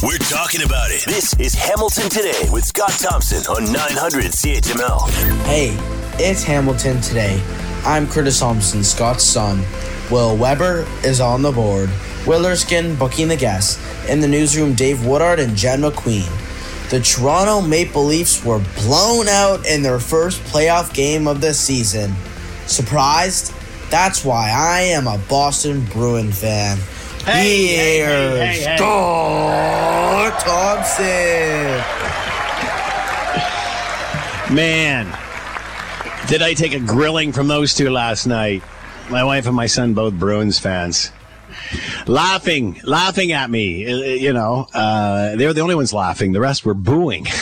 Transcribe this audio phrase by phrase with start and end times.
[0.00, 1.04] We're talking about it.
[1.06, 5.10] This is Hamilton Today with Scott Thompson on 900 CHML.
[5.42, 5.76] Hey,
[6.24, 7.42] it's Hamilton Today.
[7.84, 9.64] I'm Curtis Thompson, Scott's son.
[10.08, 11.90] Will Weber is on the board.
[12.28, 13.80] Will Erskine booking the guests.
[14.08, 16.30] In the newsroom, Dave Woodard and Jen McQueen.
[16.90, 22.14] The Toronto Maple Leafs were blown out in their first playoff game of the season.
[22.66, 23.52] Surprised?
[23.90, 26.78] That's why I am a Boston Bruin fan.
[27.28, 28.76] Hey, hey, hey, hey.
[28.76, 31.04] Scott Thompson.
[34.54, 35.06] Man,
[36.28, 38.62] did I take a grilling from those two last night?
[39.10, 41.12] My wife and my son, both Bruins fans.
[42.06, 43.84] Laughing, laughing at me.
[43.86, 46.32] uh, You know, uh, they were the only ones laughing.
[46.32, 47.26] The rest were booing.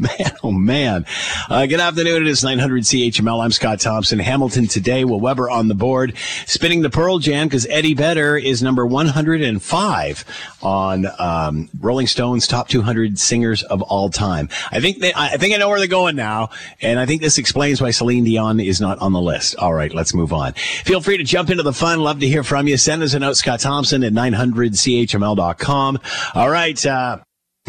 [0.00, 1.06] man, oh man.
[1.48, 2.22] Uh, good afternoon.
[2.22, 3.42] It is 900 CHML.
[3.42, 4.18] I'm Scott Thompson.
[4.18, 5.04] Hamilton today.
[5.04, 6.16] Will Weber on the board.
[6.46, 10.24] Spinning the Pearl Jam because Eddie Vedder is number 105
[10.62, 14.48] on um, Rolling Stone's top 200 singers of all time.
[14.70, 17.38] I think they, I think I know where they're going now, and I think this
[17.38, 19.56] explains why Celine Dion is not on the list.
[19.56, 20.52] All right, let's move on.
[20.54, 22.00] Feel free to jump into the fun.
[22.00, 22.76] Love to hear from you.
[22.76, 25.98] Send us a note, Scott Thompson at 900chml.com.
[26.34, 26.86] All right.
[26.86, 27.18] Uh,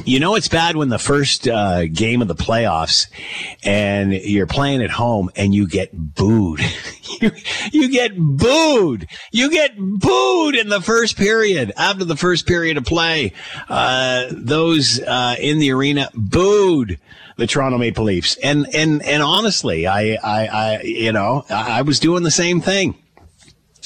[0.05, 3.07] you know it's bad when the first uh, game of the playoffs
[3.63, 6.61] and you're playing at home and you get booed.
[7.21, 7.31] you,
[7.71, 9.07] you get booed.
[9.31, 11.71] You get booed in the first period.
[11.77, 13.33] After the first period of play,
[13.69, 16.99] uh, those uh, in the arena booed
[17.37, 18.37] the Toronto Maple Leafs.
[18.37, 22.61] And and and honestly, I I, I you know I, I was doing the same
[22.61, 22.95] thing.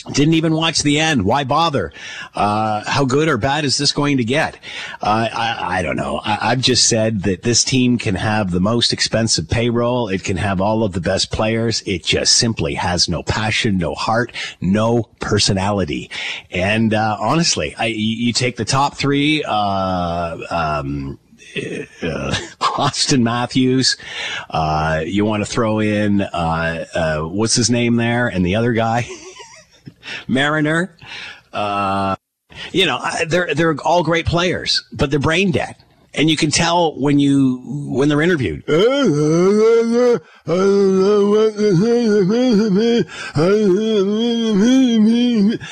[0.09, 1.25] Didn't even watch the end.
[1.25, 1.94] Why bother?
[2.33, 4.55] Uh, how good or bad is this going to get?
[4.99, 6.21] Uh, I, I don't know.
[6.25, 10.07] I, I've just said that this team can have the most expensive payroll.
[10.07, 11.83] It can have all of the best players.
[11.85, 16.09] It just simply has no passion, no heart, no personality.
[16.49, 19.44] And uh, honestly, I, you you take the top three.
[19.47, 21.19] Uh, um,
[21.55, 23.97] uh, Auston Matthews.
[24.49, 28.73] Uh, you want to throw in uh, uh, what's his name there, and the other
[28.73, 29.07] guy.
[30.28, 30.97] Mariner.
[31.53, 32.16] Uh,
[32.72, 35.75] you know, they're they're all great players, but they're brain dead,
[36.13, 38.63] and you can tell when you when they're interviewed.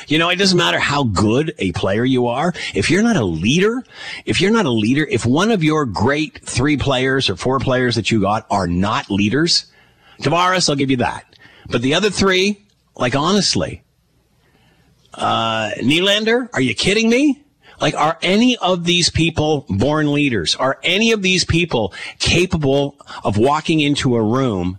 [0.08, 2.52] You know, it doesn't matter how good a player you are.
[2.74, 3.82] If you're not a leader,
[4.24, 7.94] if you're not a leader, if one of your great three players or four players
[7.94, 9.66] that you got are not leaders,
[10.20, 11.24] Tavares, I'll give you that.
[11.68, 12.66] But the other three,
[12.96, 13.82] like honestly,
[15.14, 17.42] uh, Nylander, are you kidding me?
[17.80, 20.54] Like, are any of these people born leaders?
[20.54, 24.78] Are any of these people capable of walking into a room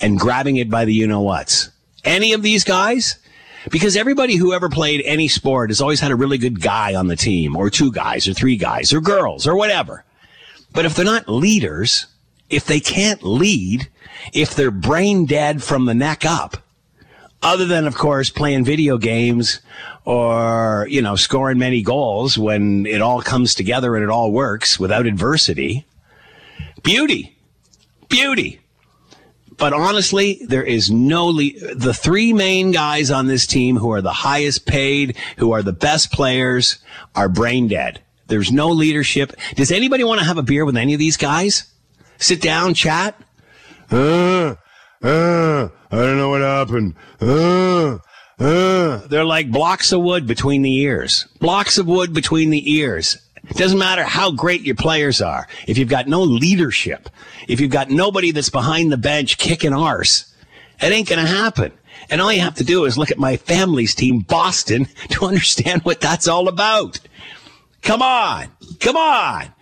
[0.00, 1.70] and grabbing it by the you know whats?
[2.04, 3.18] Any of these guys?
[3.70, 7.08] Because everybody who ever played any sport has always had a really good guy on
[7.08, 10.04] the team, or two guys, or three guys, or girls, or whatever.
[10.72, 12.06] But if they're not leaders,
[12.48, 13.88] if they can't lead,
[14.32, 16.62] if they're brain dead from the neck up,
[17.42, 19.60] other than of course playing video games
[20.04, 24.78] or you know scoring many goals when it all comes together and it all works
[24.78, 25.86] without adversity.
[26.82, 27.36] Beauty.
[28.08, 28.60] Beauty.
[29.56, 34.02] But honestly there is no le- the three main guys on this team who are
[34.02, 36.78] the highest paid who are the best players
[37.14, 38.02] are brain dead.
[38.28, 39.32] There's no leadership.
[39.54, 41.64] Does anybody want to have a beer with any of these guys?
[42.18, 43.18] Sit down chat?
[43.90, 44.56] Uh,
[45.02, 46.94] uh, I don't know what happened.
[47.20, 47.98] Uh,
[48.38, 49.06] uh.
[49.08, 51.26] They're like blocks of wood between the ears.
[51.40, 53.16] Blocks of wood between the ears.
[53.48, 55.48] It doesn't matter how great your players are.
[55.66, 57.08] If you've got no leadership,
[57.48, 60.32] if you've got nobody that's behind the bench kicking arse,
[60.80, 61.72] it ain't going to happen.
[62.10, 65.82] And all you have to do is look at my family's team, Boston, to understand
[65.82, 67.00] what that's all about.
[67.82, 68.48] Come on.
[68.80, 69.52] Come on.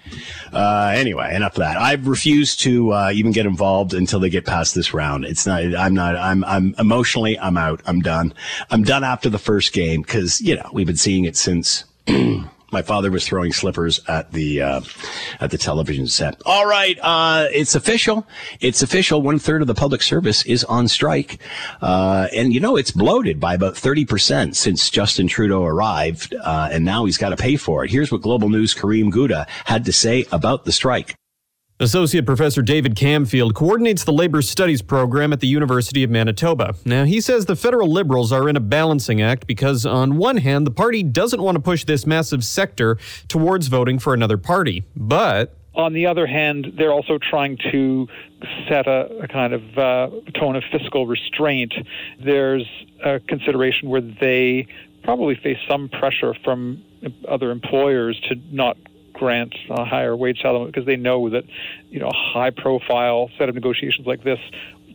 [0.52, 1.76] Uh, anyway, enough of that.
[1.76, 5.24] I've refused to uh, even get involved until they get past this round.
[5.24, 5.62] It's not.
[5.76, 6.16] I'm not.
[6.16, 6.44] I'm.
[6.44, 7.38] I'm emotionally.
[7.38, 7.80] I'm out.
[7.86, 8.34] I'm done.
[8.70, 11.84] I'm done after the first game because you know we've been seeing it since.
[12.72, 14.80] My father was throwing slippers at the uh,
[15.40, 16.40] at the television set.
[16.44, 18.26] All right, uh, it's official.
[18.60, 19.22] It's official.
[19.22, 21.38] One third of the public service is on strike,
[21.80, 26.68] uh, and you know it's bloated by about thirty percent since Justin Trudeau arrived, uh,
[26.72, 27.90] and now he's got to pay for it.
[27.90, 31.14] Here's what Global News Kareem Gouda had to say about the strike.
[31.78, 36.74] Associate Professor David Camfield coordinates the labor studies program at the University of Manitoba.
[36.86, 40.66] Now, he says the federal liberals are in a balancing act because, on one hand,
[40.66, 42.96] the party doesn't want to push this massive sector
[43.28, 44.84] towards voting for another party.
[44.96, 48.08] But On the other hand, they're also trying to
[48.66, 51.74] set a, a kind of uh, tone of fiscal restraint.
[52.24, 52.66] There's
[53.04, 54.66] a consideration where they
[55.04, 56.82] probably face some pressure from
[57.28, 58.78] other employers to not
[59.18, 61.44] grant a uh, higher wage settlement because they know that,
[61.90, 64.38] you know, a high profile set of negotiations like this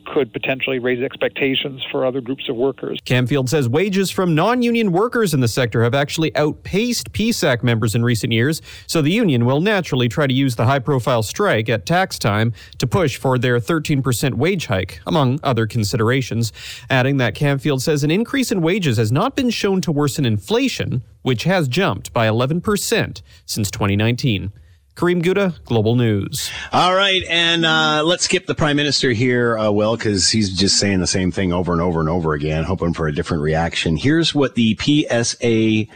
[0.06, 3.00] could potentially raise expectations for other groups of workers.
[3.06, 7.96] Camfield says wages from non union workers in the sector have actually outpaced PSAC members
[7.96, 11.70] in recent years, so the union will naturally try to use the high profile strike
[11.70, 16.52] at tax time to push for their 13% wage hike, among other considerations.
[16.90, 21.04] Adding that Camfield says an increase in wages has not been shown to worsen inflation,
[21.22, 24.52] which has jumped by 11% since 2019.
[24.96, 26.52] Kareem Gouda, Global News.
[26.72, 30.78] All right, and uh, let's skip the Prime Minister here, uh, Will, because he's just
[30.78, 33.96] saying the same thing over and over and over again, hoping for a different reaction.
[33.96, 35.88] Here's what the PSAC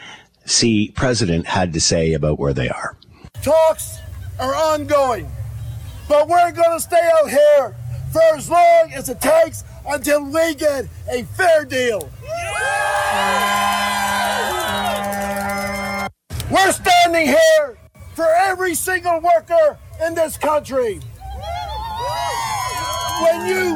[0.96, 2.98] president had to say about where they are.
[3.44, 4.00] Talks
[4.40, 5.30] are ongoing,
[6.08, 7.76] but we're going to stay out here
[8.12, 12.10] for as long as it takes until we get a fair deal.
[16.50, 17.78] We're standing here
[18.16, 21.00] for every single worker in this country.
[23.22, 23.76] When you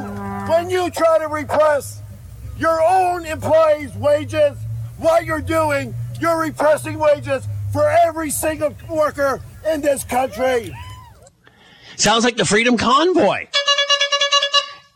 [0.49, 2.01] when you try to repress
[2.57, 4.57] your own employees' wages,
[4.97, 9.41] what you're doing, you're repressing wages for every single worker
[9.71, 10.75] in this country.
[11.95, 13.47] Sounds like the Freedom Convoy.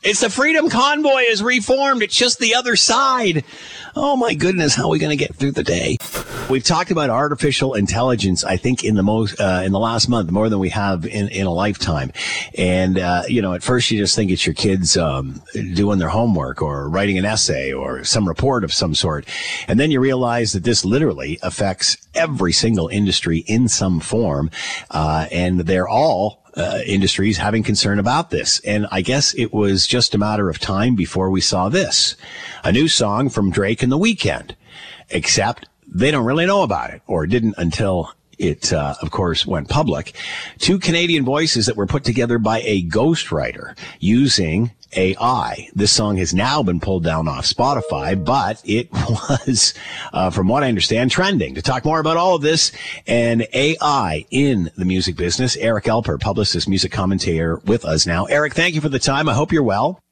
[0.01, 2.01] It's the Freedom Convoy is reformed.
[2.01, 3.46] It's just the other side.
[3.95, 5.98] Oh my goodness, how are we going to get through the day?
[6.50, 10.31] We've talked about artificial intelligence, I think, in the most uh, in the last month
[10.31, 12.12] more than we have in, in a lifetime.
[12.57, 16.10] And uh, you know, at first you just think it's your kids um, doing their
[16.10, 19.28] homework or writing an essay or some report of some sort,
[19.68, 24.50] and then you realize that this literally affects every single industry in some form,
[24.89, 28.59] uh, and they're all uh, industries having concern about this.
[28.59, 32.15] And I guess it was just a matter of time before we saw this.
[32.63, 34.51] A new song from Drake and The Weeknd.
[35.09, 38.13] Except they don't really know about it or didn't until
[38.44, 40.16] it, uh, of course, went public.
[40.60, 45.69] Two Canadian voices that were put together by a ghostwriter using AI.
[45.74, 49.74] This song has now been pulled down off Spotify, but it was,
[50.12, 51.56] uh, from what I understand, trending.
[51.56, 52.72] To talk more about all of this
[53.07, 58.25] and AI in the music business, Eric Alper, publicist, music commentator, with us now.
[58.25, 59.30] Eric, thank you for the time.
[59.30, 60.02] I hope you're well.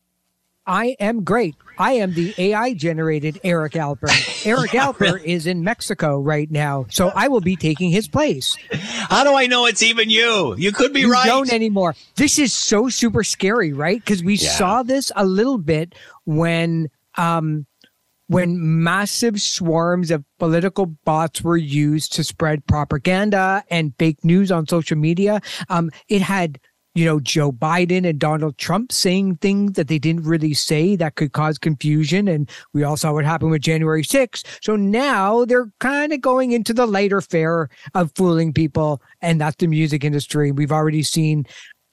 [0.71, 1.57] I am great.
[1.77, 4.07] I am the AI generated Eric Alper.
[4.47, 5.33] Eric Alper really?
[5.33, 8.55] is in Mexico right now, so I will be taking his place.
[8.71, 10.55] How do I know it's even you?
[10.57, 11.25] You could be you right.
[11.25, 11.97] Don't anymore.
[12.15, 13.99] This is so super scary, right?
[13.99, 14.49] Because we yeah.
[14.51, 17.65] saw this a little bit when um
[18.27, 24.65] when massive swarms of political bots were used to spread propaganda and fake news on
[24.65, 25.41] social media.
[25.67, 26.57] Um, it had
[26.93, 31.15] you know, Joe Biden and Donald Trump saying things that they didn't really say that
[31.15, 32.27] could cause confusion.
[32.27, 34.43] And we all saw what happened with January 6th.
[34.61, 39.01] So now they're kind of going into the lighter fare of fooling people.
[39.21, 40.51] And that's the music industry.
[40.51, 41.45] We've already seen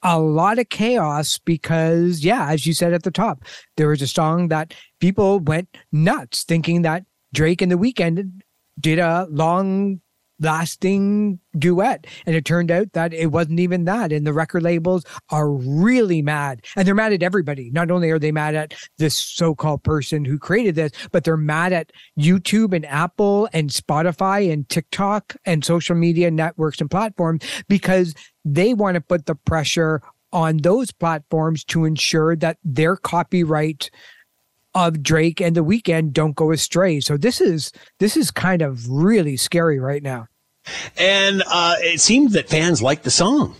[0.02, 3.44] a lot of chaos because, yeah, as you said at the top,
[3.76, 7.04] there was a song that people went nuts thinking that
[7.34, 8.40] Drake and the Weeknd
[8.80, 10.00] did a long
[10.40, 12.06] lasting duet.
[12.26, 14.12] And it turned out that it wasn't even that.
[14.12, 16.64] And the record labels are really mad.
[16.76, 17.70] And they're mad at everybody.
[17.70, 21.36] Not only are they mad at this so called person who created this, but they're
[21.36, 27.42] mad at YouTube and Apple and Spotify and TikTok and social media networks and platforms
[27.68, 33.90] because they want to put the pressure on those platforms to ensure that their copyright
[34.74, 37.00] of Drake and the Weeknd don't go astray.
[37.00, 40.26] So this is this is kind of really scary right now.
[40.98, 43.54] And uh, it seemed that fans liked the song.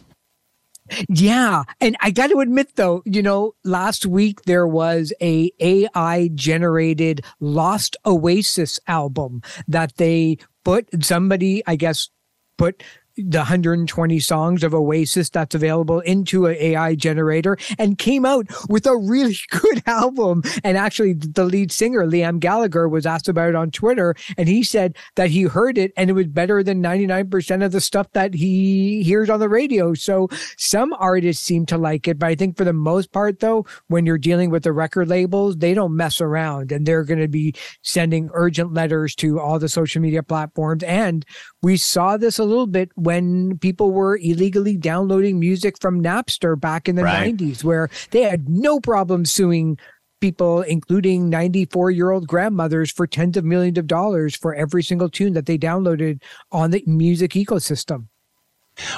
[1.09, 6.31] Yeah, and I got to admit though, you know, last week there was a AI
[6.35, 12.09] generated Lost Oasis album that they put somebody, I guess,
[12.57, 12.83] put
[13.19, 18.87] the 120 songs of Oasis that's available into an AI generator and came out with
[18.87, 20.43] a really good album.
[20.65, 24.63] And actually, the lead singer, Liam Gallagher, was asked about it on Twitter, and he
[24.63, 28.35] said that he heard it and it was better than 99% of the stuff that
[28.35, 29.95] he hears on the radio.
[29.95, 33.67] So some artists seem to like it, but I think for the most part, though,
[33.89, 37.29] when you're dealing with the record labels, they don't mess around and they're going to
[37.29, 40.83] be sending urgent letters to all the social media platforms.
[40.85, 41.25] And
[41.63, 46.91] we saw this a little bit when people were illegally downloading music from Napster back
[46.91, 47.35] in the right.
[47.35, 49.79] 90s, where they had no problem suing
[50.21, 55.09] people, including 94 year old grandmothers, for tens of millions of dollars for every single
[55.09, 56.21] tune that they downloaded
[56.53, 58.09] on the music ecosystem.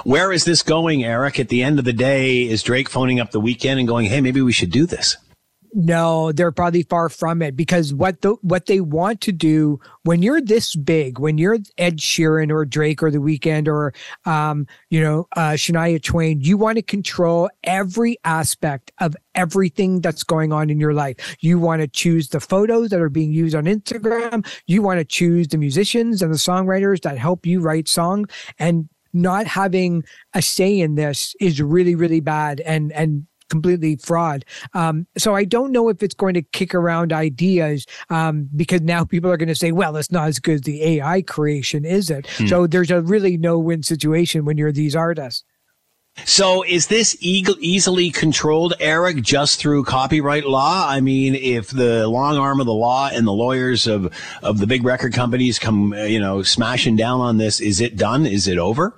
[0.02, 1.38] Where is this going, Eric?
[1.38, 4.20] At the end of the day, is Drake phoning up the Weeknd and going, hey,
[4.20, 5.18] maybe we should do this?
[5.72, 10.22] No, they're probably far from it because what the what they want to do when
[10.22, 13.92] you're this big, when you're Ed Sheeran or Drake or The Weeknd or
[14.24, 20.24] um, you know uh, Shania Twain, you want to control every aspect of everything that's
[20.24, 21.36] going on in your life.
[21.40, 24.46] You want to choose the photos that are being used on Instagram.
[24.66, 28.88] You want to choose the musicians and the songwriters that help you write songs and
[29.12, 34.44] not having a say in this is really really bad and and completely fraud.
[34.72, 39.04] Um, so I don't know if it's going to kick around ideas um, because now
[39.04, 42.08] people are going to say, well, it's not as good as the AI creation, is
[42.08, 42.26] it?
[42.38, 42.46] Hmm.
[42.46, 45.44] So there's a really no win situation when you're these artists.
[46.24, 50.86] So is this e- easily controlled, Eric, just through copyright law?
[50.88, 54.66] I mean, if the long arm of the law and the lawyers of, of the
[54.66, 58.26] big record companies come, you know, smashing down on this, is it done?
[58.26, 58.94] Is it over?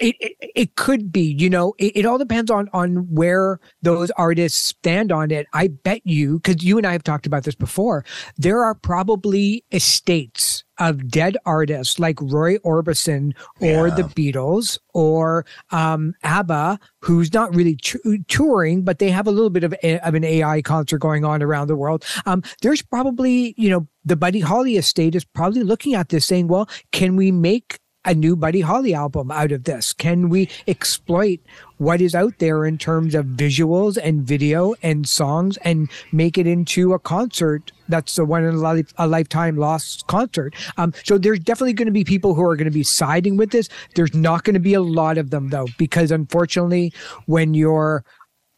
[0.00, 4.10] It, it, it could be, you know, it, it, all depends on on where those
[4.12, 5.46] artists stand on it.
[5.52, 8.04] I bet you, because you and I have talked about this before,
[8.36, 13.94] there are probably estates of dead artists like Roy Orbison or yeah.
[13.94, 19.50] the Beatles or um, ABBA, who's not really t- touring, but they have a little
[19.50, 22.04] bit of, a, of an AI concert going on around the world.
[22.26, 26.48] Um, there's probably, you know, the Buddy Holly estate is probably looking at this saying,
[26.48, 29.92] well, can we make a new Buddy Holly album out of this?
[29.92, 31.40] Can we exploit
[31.78, 36.46] what is out there in terms of visuals and video and songs and make it
[36.46, 40.54] into a concert that's the one in a, life, a lifetime lost concert?
[40.76, 43.50] Um, so there's definitely going to be people who are going to be siding with
[43.50, 43.68] this.
[43.94, 46.92] There's not going to be a lot of them though, because unfortunately,
[47.26, 48.04] when you're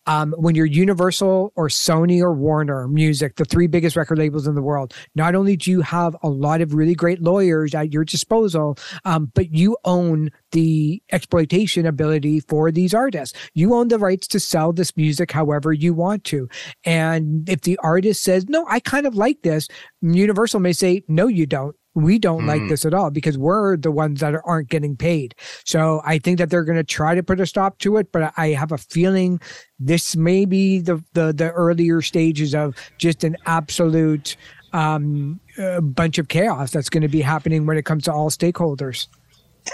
[0.08, 4.54] um, when you're Universal or Sony or Warner Music, the three biggest record labels in
[4.54, 8.06] the world, not only do you have a lot of really great lawyers at your
[8.06, 13.38] disposal, um, but you own the exploitation ability for these artists.
[13.52, 16.48] You own the rights to sell this music however you want to.
[16.84, 19.68] And if the artist says, no, I kind of like this,
[20.00, 22.46] Universal may say, no, you don't we don't mm.
[22.46, 25.34] like this at all because we're the ones that aren't getting paid.
[25.64, 28.32] So I think that they're going to try to put a stop to it, but
[28.36, 29.40] I have a feeling
[29.78, 34.36] this may be the the, the earlier stages of just an absolute
[34.72, 35.40] um,
[35.82, 39.06] bunch of chaos that's going to be happening when it comes to all stakeholders.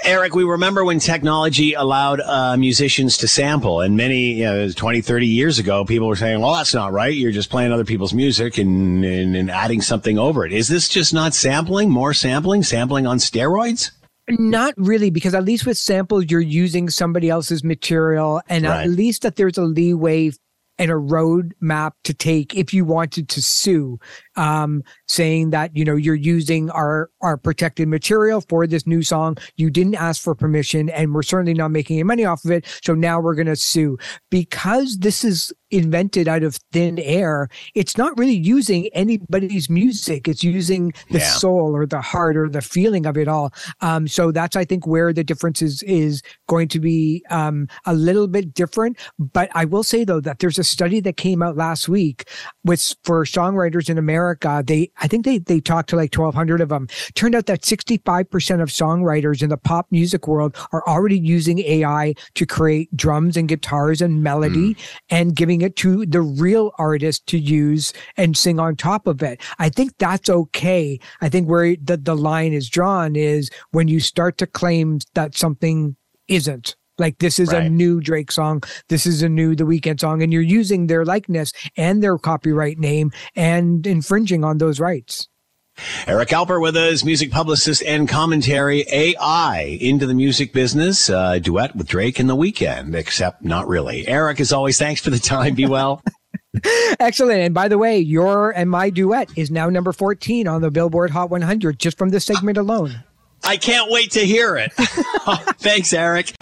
[0.05, 5.01] Eric, we remember when technology allowed uh, musicians to sample, and many, you know, 20,
[5.01, 7.15] 30 years ago, people were saying, well, that's not right.
[7.15, 10.53] You're just playing other people's music and, and, and adding something over it.
[10.53, 13.91] Is this just not sampling, more sampling, sampling on steroids?
[14.29, 18.85] Not really, because at least with samples, you're using somebody else's material, and right.
[18.85, 20.33] at least that there's a leeway
[20.79, 23.99] and a road map to take if you wanted to sue
[24.37, 29.37] um, saying that you know you're using our our protected material for this new song.
[29.57, 32.67] You didn't ask for permission and we're certainly not making any money off of it.
[32.83, 33.99] So now we're going to sue.
[34.31, 40.29] Because this is invented out of thin air it's not really using anybody's music.
[40.29, 41.31] It's using the yeah.
[41.31, 43.53] soul or the heart or the feeling of it all.
[43.81, 47.95] Um, so that's i think where the difference is is going to be um, a
[47.95, 48.99] little bit different.
[49.19, 52.29] But i will say though that there's a study that came out last week
[52.65, 56.61] with for songwriters in america America, they I think they they talked to like 1,200
[56.61, 56.89] of them.
[57.15, 62.15] Turned out that 65% of songwriters in the pop music world are already using AI
[62.35, 64.79] to create drums and guitars and melody, mm.
[65.11, 69.41] and giving it to the real artist to use and sing on top of it.
[69.59, 70.99] I think that's okay.
[71.21, 75.37] I think where the the line is drawn is when you start to claim that
[75.37, 75.97] something
[76.29, 76.77] isn't.
[76.99, 77.67] Like this is right.
[77.67, 78.63] a new Drake song.
[78.89, 82.79] This is a new The Weeknd song, and you're using their likeness and their copyright
[82.79, 85.29] name and infringing on those rights.
[86.07, 88.85] Eric Alper with us, music publicist and commentary.
[88.93, 94.07] AI into the music business, uh, duet with Drake in The Weeknd, except not really.
[94.07, 95.55] Eric, as always, thanks for the time.
[95.55, 96.01] Be well.
[97.01, 97.41] Excellent.
[97.41, 101.11] And by the way, your and my duet is now number 14 on the Billboard
[101.11, 103.03] Hot 100 just from this segment alone.
[103.43, 104.73] I can't wait to hear it.
[105.59, 106.33] Thanks, Eric.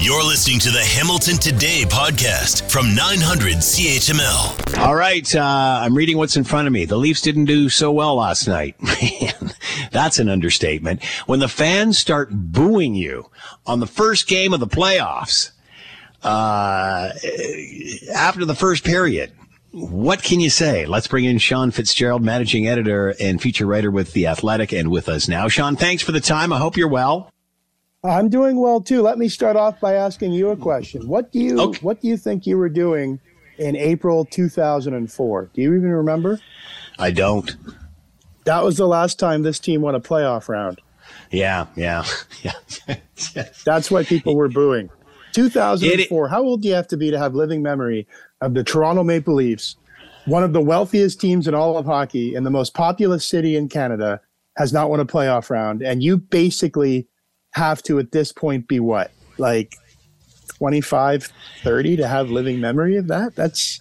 [0.00, 4.78] You're listening to the Hamilton Today podcast from 900 CHML.
[4.78, 6.84] All right, uh, I'm reading what's in front of me.
[6.84, 8.80] The Leafs didn't do so well last night.
[8.82, 9.52] Man,
[9.90, 11.04] that's an understatement.
[11.26, 13.28] When the fans start booing you
[13.66, 15.50] on the first game of the playoffs,
[16.22, 17.10] uh,
[18.14, 19.32] after the first period,
[19.72, 20.86] what can you say?
[20.86, 25.08] Let's bring in Sean Fitz-Gerald, managing editor and feature writer with The Athletic, and with
[25.08, 25.48] us now.
[25.48, 26.52] Sean, thanks for the time.
[26.52, 27.32] I hope you're well.
[28.08, 29.02] I'm doing well too.
[29.02, 31.08] Let me start off by asking you a question.
[31.08, 31.80] What do you okay.
[31.80, 33.20] what do you think you were doing
[33.58, 35.50] in April 2004?
[35.52, 36.40] Do you even remember?
[36.98, 37.54] I don't.
[38.44, 40.80] That was the last time this team won a playoff round.
[41.30, 42.04] Yeah, yeah,
[42.42, 42.52] yeah.
[43.64, 44.90] That's why people were booing.
[45.32, 46.26] 2004.
[46.26, 48.06] It, how old do you have to be to have living memory
[48.40, 49.76] of the Toronto Maple Leafs
[50.28, 53.68] one of the wealthiest teams in all of hockey in the most populous city in
[53.68, 54.20] Canada
[54.58, 55.82] has not won a playoff round.
[55.82, 57.06] And you basically
[57.58, 59.10] have to, at this point, be what?
[59.36, 59.74] Like
[60.58, 61.28] 25,
[61.62, 63.34] 30 to have living memory of that?
[63.34, 63.80] That's,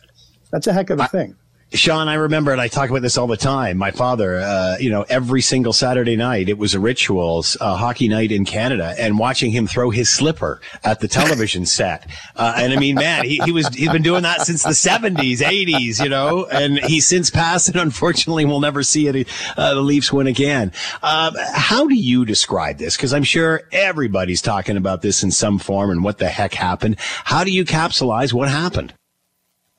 [0.51, 1.35] that's a heck of a thing.
[1.73, 3.77] Sean, I remember, and I talk about this all the time.
[3.77, 8.07] My father, uh, you know, every single Saturday night, it was a rituals, uh, hockey
[8.07, 12.09] night in Canada, and watching him throw his slipper at the television set.
[12.37, 15.41] Uh, and I mean, man, he, he was he's been doing that since the seventies,
[15.41, 19.27] eighties, you know, and he's since passed, and unfortunately, we'll never see it.
[19.57, 20.71] Uh, the Leafs win again.
[21.03, 22.95] Um, how do you describe this?
[22.95, 26.95] Because I'm sure everybody's talking about this in some form, and what the heck happened.
[26.99, 28.93] How do you capsulize what happened?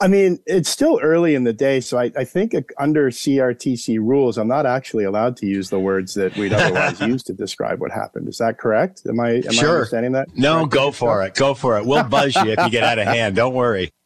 [0.00, 4.38] I mean, it's still early in the day, so I, I, think under CRTC rules,
[4.38, 7.90] I'm not actually allowed to use the words that we'd otherwise use to describe what
[7.90, 8.28] happened.
[8.28, 9.02] Is that correct?
[9.09, 9.69] Am I am sure.
[9.69, 10.28] I understanding that?
[10.37, 11.35] No, go for it.
[11.35, 11.85] Go for it.
[11.85, 13.37] We'll buzz you if you get out of hand.
[13.37, 13.90] Don't worry.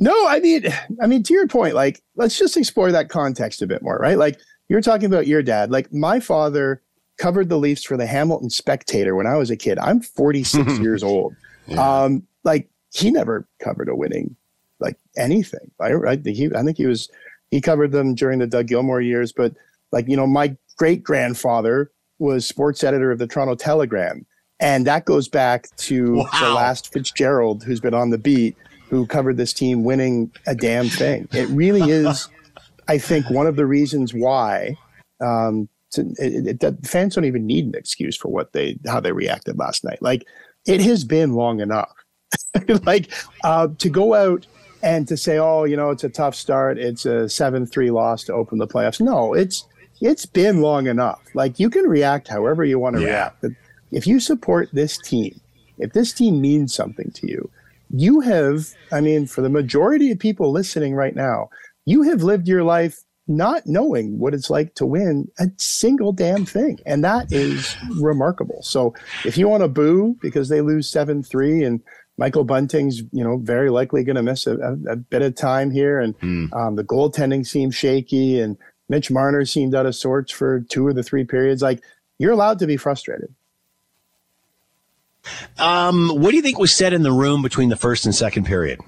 [0.00, 0.64] No, I mean,
[1.00, 4.18] I mean, to your point, like, let's just explore that context a bit more, right?
[4.18, 5.70] Like, you're talking about your dad.
[5.70, 6.82] Like, my father
[7.18, 9.78] covered the Leafs for the Hamilton Spectator when I was a kid.
[9.78, 11.36] I'm 46 years old.
[11.66, 12.02] Yeah.
[12.02, 14.34] Um, like, he never covered a winning
[14.80, 15.70] like anything.
[15.80, 17.08] I, I think he, I think he was,
[17.50, 19.32] he covered them during the Doug Gilmour years.
[19.32, 19.54] But
[19.92, 24.26] like you know, my great grandfather was sports editor of the Toronto Telegram,
[24.60, 26.28] and that goes back to wow.
[26.40, 28.56] the last Fitzgerald, who's been on the beat,
[28.88, 31.28] who covered this team winning a damn thing.
[31.32, 32.28] It really is,
[32.88, 34.76] I think, one of the reasons why.
[35.20, 39.12] Um, to, it, it, fans don't even need an excuse for what they how they
[39.12, 40.02] reacted last night.
[40.02, 40.26] Like
[40.66, 41.92] it has been long enough.
[42.84, 43.10] like
[43.42, 44.46] uh, to go out
[44.82, 48.32] and to say, oh, you know, it's a tough start, it's a seven-three loss to
[48.32, 49.00] open the playoffs.
[49.00, 49.66] No, it's
[50.00, 51.20] it's been long enough.
[51.34, 53.08] Like you can react however you want to yeah.
[53.08, 53.42] react.
[53.42, 53.50] But
[53.90, 55.40] if you support this team,
[55.78, 57.50] if this team means something to you,
[57.90, 61.48] you have, I mean, for the majority of people listening right now,
[61.84, 66.44] you have lived your life not knowing what it's like to win a single damn
[66.44, 66.78] thing.
[66.86, 68.62] And that is remarkable.
[68.62, 68.94] So
[69.24, 71.80] if you want to boo because they lose 7 3 and
[72.18, 75.70] Michael Bunting's, you know, very likely going to miss a, a, a, bit of time
[75.70, 76.52] here, and mm.
[76.52, 80.96] um, the goaltending seems shaky, and Mitch Marner seemed out of sorts for two of
[80.96, 81.62] the three periods.
[81.62, 81.82] Like,
[82.18, 83.32] you're allowed to be frustrated.
[85.58, 88.46] Um, what do you think was said in the room between the first and second
[88.46, 88.80] period?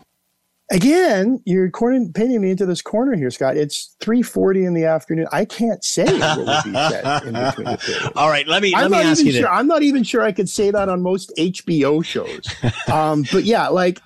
[0.70, 3.56] Again, you're corner, painting me into this corner here, Scott.
[3.56, 5.26] It's 3:40 in the afternoon.
[5.32, 8.18] I can't say what would be said in between the two.
[8.18, 9.32] All right, let me let I'm me ask you.
[9.32, 12.46] Sure, I'm not even sure I could say that on most HBO shows.
[12.92, 14.00] um, but yeah, like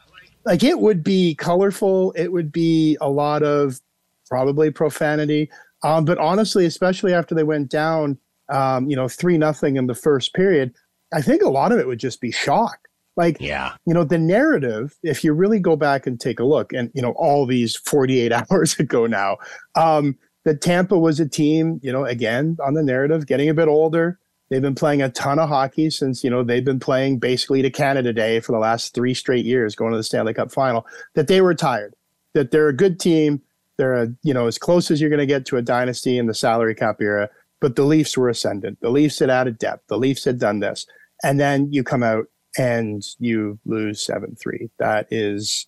[0.44, 2.12] like it would be colorful.
[2.12, 3.80] It would be a lot of
[4.28, 5.50] probably profanity.
[5.82, 9.94] Um, but honestly, especially after they went down, um, you know, three nothing in the
[9.94, 10.72] first period,
[11.12, 13.74] I think a lot of it would just be shock like, yeah.
[13.86, 17.02] you know, the narrative, if you really go back and take a look, and, you
[17.02, 19.38] know, all these 48 hours ago now,
[19.74, 23.68] um, that Tampa was a team, you know, again, on the narrative, getting a bit
[23.68, 24.18] older.
[24.50, 27.70] They've been playing a ton of hockey since, you know, they've been playing basically to
[27.70, 31.28] Canada Day for the last three straight years, going to the Stanley Cup final, that
[31.28, 31.94] they were tired,
[32.34, 33.40] that they're a good team.
[33.76, 36.26] They're, a, you know, as close as you're going to get to a dynasty in
[36.26, 37.28] the salary cap era.
[37.60, 38.78] But the Leafs were ascendant.
[38.82, 39.84] The Leafs had added depth.
[39.88, 40.86] The Leafs had done this.
[41.24, 45.66] And then you come out and you lose 7-3 that is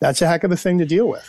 [0.00, 1.28] that's a heck of a thing to deal with.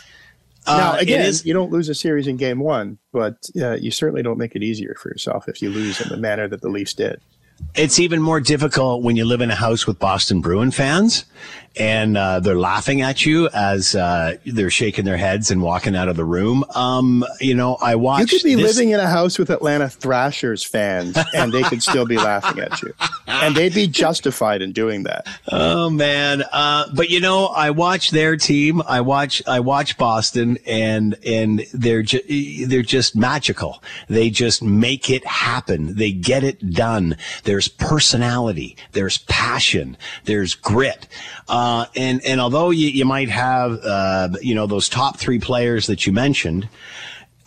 [0.66, 4.22] Uh, now again you don't lose a series in game one but uh, you certainly
[4.22, 6.94] don't make it easier for yourself if you lose in the manner that the leafs
[6.94, 7.20] did.
[7.74, 11.24] It's even more difficult when you live in a house with Boston Bruin fans
[11.76, 16.08] and uh, they're laughing at you as uh, they're shaking their heads and walking out
[16.08, 16.64] of the room.
[16.74, 18.32] Um, you know, I watched.
[18.32, 18.76] You could be this...
[18.76, 22.82] living in a house with Atlanta Thrashers fans, and they could still be laughing at
[22.82, 22.92] you,
[23.26, 25.26] and they'd be justified in doing that.
[25.48, 26.42] Oh man!
[26.52, 28.82] Uh, but you know, I watch their team.
[28.82, 29.42] I watch.
[29.46, 33.82] I watch Boston, and and they're ju- they're just magical.
[34.08, 35.94] They just make it happen.
[35.94, 37.16] They get it done.
[37.44, 38.76] There's personality.
[38.92, 39.96] There's passion.
[40.24, 41.06] There's grit.
[41.50, 45.88] Uh, and and although you, you might have uh, you know those top three players
[45.88, 46.68] that you mentioned,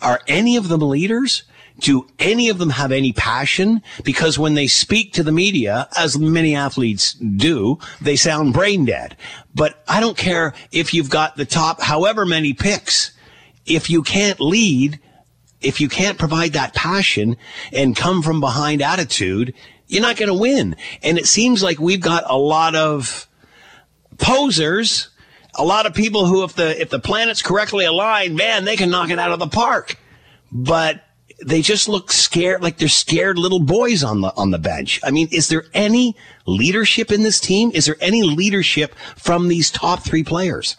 [0.02, 1.44] are any of them leaders?
[1.78, 3.82] Do any of them have any passion?
[4.04, 9.16] Because when they speak to the media, as many athletes do, they sound brain dead.
[9.54, 13.10] But I don't care if you've got the top however many picks.
[13.64, 15.00] If you can't lead,
[15.62, 17.38] if you can't provide that passion
[17.72, 19.54] and come from behind attitude,
[19.88, 20.76] you're not going to win.
[21.02, 23.26] And it seems like we've got a lot of
[24.18, 25.08] posers,
[25.54, 28.90] a lot of people who, if the if the planet's correctly aligned, man, they can
[28.90, 29.98] knock it out of the park.
[30.50, 31.02] But
[31.44, 35.00] they just look scared, like they're scared little boys on the on the bench.
[35.02, 37.70] I mean, is there any leadership in this team?
[37.74, 40.76] Is there any leadership from these top three players?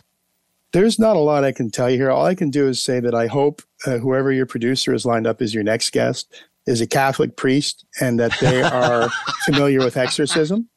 [0.75, 2.11] there's not a lot I can tell you here.
[2.11, 5.25] All I can do is say that I hope uh, whoever your producer is lined
[5.25, 9.09] up as your next guest is a Catholic priest and that they are
[9.45, 10.67] familiar with exorcism.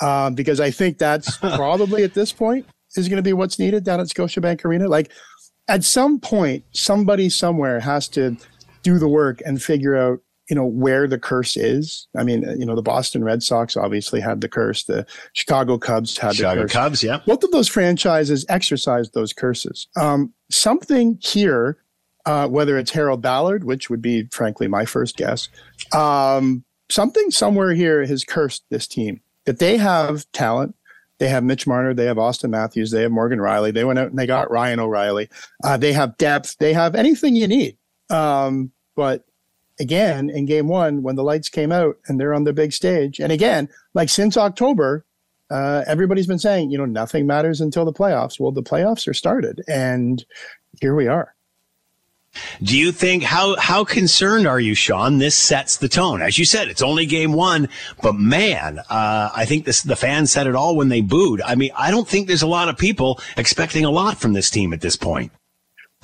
[0.00, 3.84] Um, because I think that's probably at this point is going to be what's needed
[3.84, 4.88] down at Scotiabank Arena.
[4.88, 5.12] Like
[5.68, 8.36] at some point, somebody somewhere has to
[8.82, 12.06] do the work and figure out you know where the curse is.
[12.16, 14.84] I mean, you know, the Boston Red Sox obviously had the curse.
[14.84, 16.72] The Chicago Cubs had Chicago the curse.
[16.72, 17.20] Cubs, yeah.
[17.26, 19.88] Both of those franchises exercised those curses.
[19.96, 21.78] Um, something here,
[22.26, 25.48] uh, whether it's Harold Ballard, which would be frankly my first guess,
[25.92, 29.20] um, something somewhere here has cursed this team.
[29.46, 30.74] That they have talent,
[31.18, 33.72] they have Mitch Marner, they have Auston Matthews, they have Morgan Rielly.
[33.72, 35.28] They went out and they got Ryan O'Reilly.
[35.64, 36.58] Uh, they have depth.
[36.58, 37.78] They have anything you need.
[38.10, 39.24] Um, but
[39.78, 43.20] again, in game one, when the lights came out and they're on the big stage,
[43.20, 45.04] and again, like since October,
[45.50, 48.40] uh, everybody's been saying, you know, nothing matters until the playoffs.
[48.40, 50.24] Well, the playoffs are started, and
[50.80, 51.35] here we are.
[52.62, 55.18] Do you think how how concerned are you, Sean?
[55.18, 56.22] This sets the tone.
[56.22, 57.68] As you said, it's only game one,
[58.02, 61.42] but man, uh, I think this the fans said it all when they booed.
[61.42, 64.50] I mean, I don't think there's a lot of people expecting a lot from this
[64.50, 65.32] team at this point.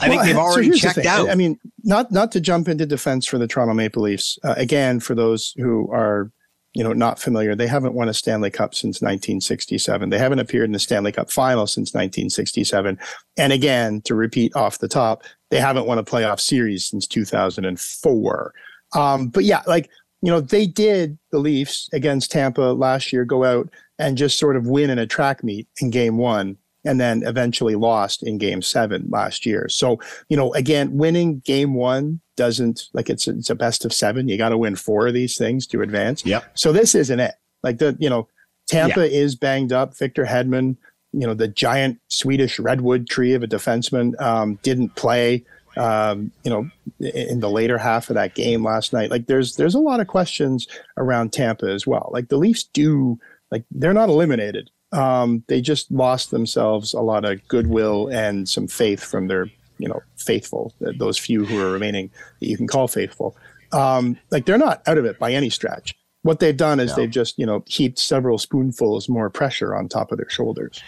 [0.03, 1.31] I well, think they've already so checked the out.
[1.31, 4.39] I mean, not not to jump into defense for the Toronto Maple Leafs.
[4.43, 6.33] Uh, again, for those who are
[6.75, 10.11] you know not familiar, they haven't won a Stanley Cup since 1967.
[10.11, 12.99] They haven't appeared in the Stanley Cup final since 1967.
[13.37, 18.55] And again, to repeat off the top, they haven't won a playoff series since 2004.
[18.95, 19.91] Um, but yeah, like
[20.23, 24.57] you know, they did the Leafs against Tampa last year go out and just sort
[24.57, 28.63] of win in a track meet in game one and then eventually lost in game
[28.63, 29.69] seven last year.
[29.69, 34.29] So, you know, again, winning game one doesn't like it's it's a best of seven.
[34.29, 36.25] You got to win four of these things to advance.
[36.25, 36.41] Yeah.
[36.55, 37.35] So this isn't it.
[37.63, 38.27] Like the, you know,
[38.69, 39.21] Tampa yeah.
[39.21, 39.99] is banged up.
[39.99, 40.79] Victor Hedman,
[41.13, 45.45] you know, the giant Swedish redwood tree of a defenseman, um, didn't play.
[45.77, 46.69] Um, you know,
[47.01, 50.07] in the later half of that game last night, like there's there's a lot of
[50.07, 50.67] questions
[50.99, 52.11] around Tampa as well.
[52.13, 53.19] Like the Leafs do,
[53.51, 58.69] like they're not eliminated um, they just lost themselves a lot of goodwill and some
[58.69, 59.47] faith from their,
[59.79, 63.37] you know, faithful, those few who are remaining that you can call faithful.
[63.73, 65.95] Um, like they're not out of it by any stretch.
[66.23, 66.97] What they've done is no.
[66.97, 70.81] they've just, you know, heaped several spoonfuls more pressure on top of their shoulders.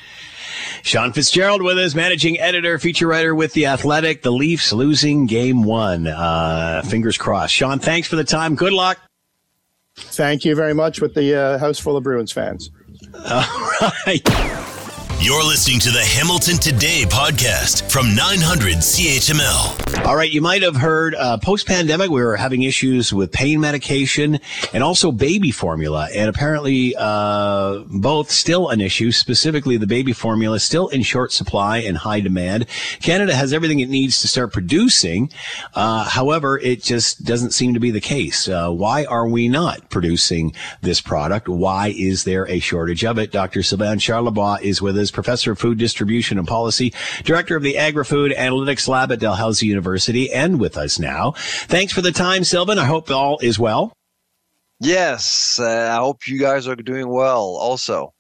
[0.83, 4.23] Sean Fitz-Gerald with us, managing editor, feature writer with The Athletic.
[4.23, 6.07] The Leafs losing game one.
[6.07, 7.53] Uh, fingers crossed.
[7.53, 8.55] Sean, thanks for the time.
[8.55, 8.99] Good luck.
[9.97, 12.71] Thank you very much with the uh, house full of Bruins fans.
[13.31, 13.71] All
[14.07, 14.81] right.
[15.21, 20.05] You're listening to the Hamilton Today podcast from 900 CHML.
[20.05, 23.59] All right, you might have heard uh, post pandemic, we were having issues with pain
[23.59, 24.39] medication
[24.75, 26.09] and also baby formula.
[26.15, 31.79] And apparently, uh, both still an issue, specifically the baby formula, still in short supply
[31.79, 32.67] and high demand.
[33.01, 35.31] Canada has everything it needs to start producing.
[35.75, 38.47] Uh, however, it just doesn't seem to be the case.
[38.47, 41.49] Uh, why are we not producing this product?
[41.49, 43.33] Why is there a shortage of it?
[43.33, 43.63] Dr.
[43.63, 46.93] Sylvain Charlebois is with us professor of food distribution and policy,
[47.25, 51.33] director of the Agri-Food Analytics Lab at Dalhousie University, and with us now.
[51.37, 52.79] Thanks for the time, Sylvain.
[52.79, 53.93] I hope all is well.
[54.81, 58.13] Yes, uh, I hope you guys are doing well also.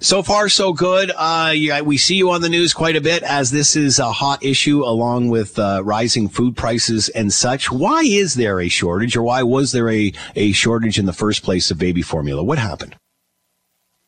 [0.00, 1.12] So far, so good.
[1.14, 4.10] Uh, yeah, we see you on the news quite a bit as this is a
[4.10, 7.70] hot issue along with uh, rising food prices and such.
[7.70, 11.42] Why is there a shortage or why was there a, a shortage in the first
[11.42, 12.42] place of baby formula?
[12.42, 12.96] What happened?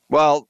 [0.08, 0.48] Well,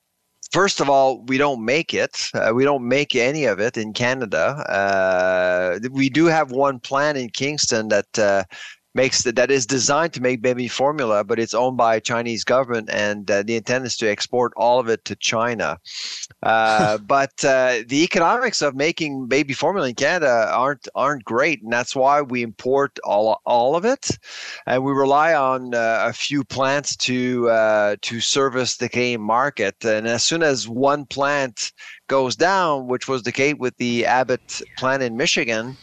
[0.54, 2.30] first of all, we don't make it.
[2.32, 4.46] Uh, we don't make any of it in Canada.
[4.70, 8.44] Uh, we do have one plant in Kingston that uh,
[8.94, 12.44] makes the, that is designed to make baby formula, but it's owned by a Chinese
[12.44, 15.76] government, and uh, the intent is to export all of it to China.
[16.44, 21.72] Uh, but uh, the economics of making baby formula in Canada aren't aren't great, and
[21.72, 24.10] that's why we import all all of it,
[24.66, 29.82] and we rely on uh, a few plants to uh, to service the Canadian market.
[29.84, 31.72] And as soon as one plant
[32.08, 35.76] goes down, which was the case with the Abbott plant in Michigan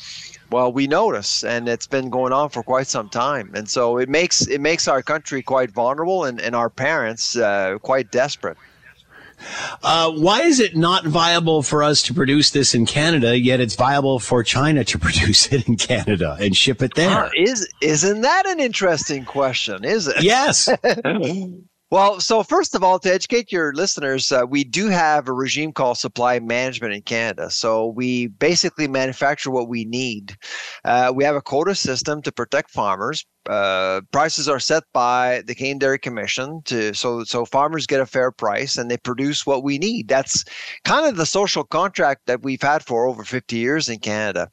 [0.51, 4.09] well, we notice, and it's been going on for quite some time, and so it
[4.09, 8.57] makes it makes our country quite vulnerable, and, and our parents uh, quite desperate.
[9.83, 13.75] Uh, why is it not viable for us to produce this in Canada, yet it's
[13.75, 17.25] viable for China to produce it in Canada and ship it there?
[17.25, 19.83] Uh, is isn't that an interesting question?
[19.83, 20.21] Is it?
[20.23, 20.69] Yes.
[21.91, 25.73] Well, so first of all, to educate your listeners, uh, we do have a regime
[25.73, 27.49] called supply management in Canada.
[27.49, 30.37] So we basically manufacture what we need.
[30.85, 33.25] Uh, we have a quota system to protect farmers.
[33.49, 38.05] Uh, prices are set by the Canadian Dairy Commission to so so farmers get a
[38.05, 40.07] fair price and they produce what we need.
[40.07, 40.45] That's
[40.85, 44.47] kind of the social contract that we've had for over 50 years in Canada.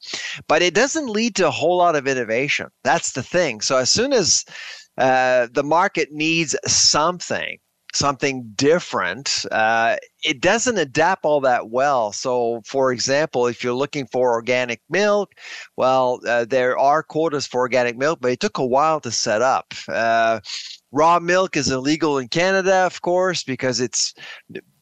[0.49, 2.69] But it doesn't lead to a whole lot of innovation.
[2.83, 3.61] That's the thing.
[3.61, 4.45] So as soon as
[4.99, 7.59] uh, the market needs something
[7.95, 9.47] something different.
[9.51, 12.13] Uh, it doesn't adapt all that well.
[12.13, 15.33] So for example if you're looking for organic milk
[15.77, 19.43] well uh, there are quotas for organic milk but it took a while to set
[19.43, 19.73] up.
[19.89, 20.41] Uh,
[20.93, 24.15] raw milk is illegal in canada of course because it's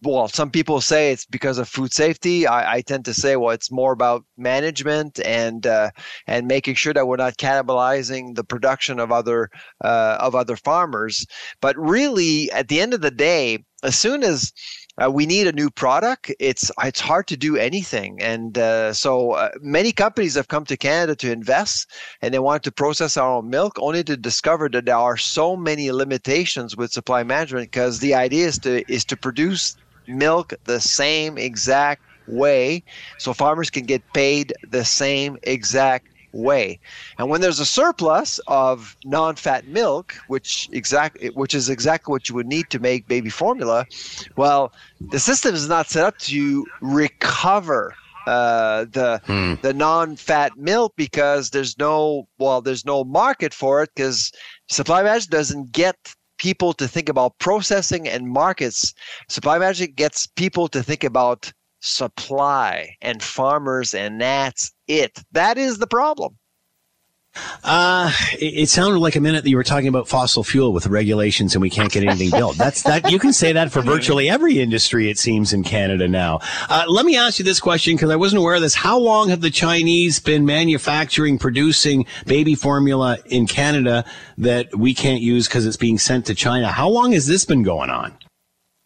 [0.03, 2.47] well, some people say it's because of food safety.
[2.47, 5.91] I, I tend to say, well, it's more about management and uh,
[6.27, 9.51] and making sure that we're not cannibalizing the production of other
[9.83, 11.27] uh, of other farmers.
[11.61, 14.53] But really, at the end of the day, as soon as
[15.03, 16.33] uh, we need a new product.
[16.41, 20.77] It's it's hard to do anything, and uh, so uh, many companies have come to
[20.77, 21.91] Canada to invest,
[22.23, 25.57] and they wanted to process our own milk, only to discover that there are so
[25.57, 27.71] many limitations with supply management.
[27.71, 32.83] Because the idea is to is to produce milk the same exact way
[33.19, 36.79] so farmers can get paid the same exact way.
[37.19, 42.35] And when there's a surplus of non-fat milk, which exact which is exactly what you
[42.35, 43.87] would need to make baby formula,
[44.37, 47.95] well, the system is not set up to recover
[48.27, 49.55] uh, the hmm.
[49.63, 54.33] the non-fat milk because there's no well there's no market for it because
[54.69, 55.97] supply management doesn't get
[56.39, 58.95] people to think about processing and markets.
[59.29, 65.23] Supply Magic gets people to think about supply and farmers, and that's it.
[65.33, 66.37] That is the problem.
[67.65, 70.87] Uh, it, it, sounded like a minute that you were talking about fossil fuel with
[70.87, 72.57] regulations and we can't get anything built.
[72.57, 76.41] That's that you can say that for virtually every industry, it seems, in Canada now.
[76.69, 78.75] Uh, let me ask you this question because I wasn't aware of this.
[78.75, 84.05] How long have the Chinese been manufacturing, producing baby formula in Canada
[84.39, 86.69] that we can't use because it's being sent to China?
[86.69, 88.17] How long has this been going on?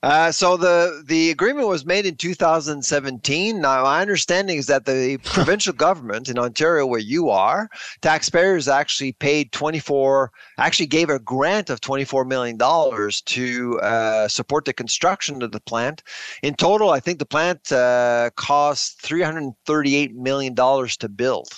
[0.02, 3.60] Uh, so the the agreement was made in 2017.
[3.60, 7.68] Now, my understanding is that the provincial government in Ontario, where you are,
[8.00, 14.64] taxpayers actually paid 24, actually gave a grant of 24 million dollars to uh, support
[14.64, 16.02] the construction of the plant.
[16.42, 21.48] In total, I think the plant uh, cost 338 million dollars to build.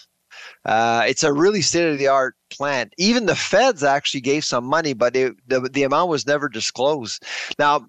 [0.65, 2.93] Uh, it's a really state of the art plant.
[2.99, 7.23] Even the feds actually gave some money, but it, the, the amount was never disclosed.
[7.59, 7.87] Now,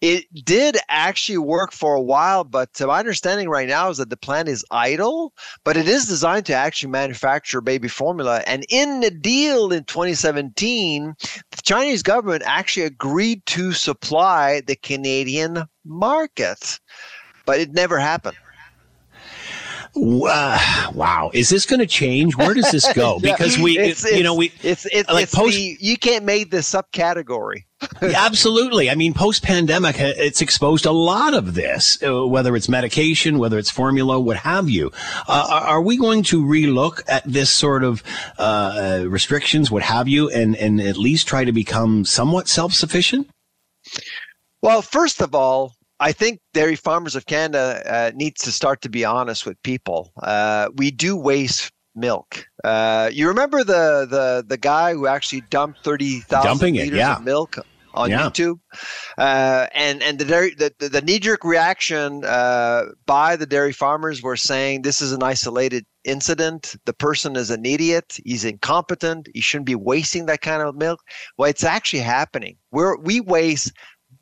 [0.00, 4.16] it did actually work for a while, but my understanding right now is that the
[4.16, 5.32] plant is idle,
[5.64, 8.42] but it is designed to actually manufacture baby formula.
[8.46, 11.14] And in the deal in 2017,
[11.50, 16.80] the Chinese government actually agreed to supply the Canadian market,
[17.46, 18.36] but it never happened.
[19.96, 22.36] Uh, wow, is this going to change?
[22.36, 23.18] Where does this go?
[23.24, 26.50] Because we, it's, you know, we it's it's, like it's post, the, you can't make
[26.50, 27.64] this subcategory.
[28.02, 28.90] absolutely.
[28.90, 33.58] I mean, post pandemic, it's exposed a lot of this, uh, whether it's medication, whether
[33.58, 34.90] it's formula, what have you.
[35.28, 38.02] Uh, are we going to relook at this sort of
[38.38, 43.28] uh, restrictions, what have you, and and at least try to become somewhat self sufficient?
[44.62, 45.74] Well, first of all,
[46.04, 50.12] I think Dairy Farmers of Canada uh, needs to start to be honest with people.
[50.22, 52.46] Uh, we do waste milk.
[52.62, 57.16] Uh, you remember the the the guy who actually dumped thirty thousand liters yeah.
[57.16, 57.56] of milk
[57.94, 58.28] on yeah.
[58.28, 58.58] YouTube,
[59.16, 63.72] uh, and and the dairy the, the, the knee jerk reaction uh, by the dairy
[63.72, 66.76] farmers were saying this is an isolated incident.
[66.84, 68.18] The person is an idiot.
[68.26, 69.28] He's incompetent.
[69.32, 71.00] He shouldn't be wasting that kind of milk.
[71.38, 72.58] Well, it's actually happening.
[72.72, 73.72] We're we waste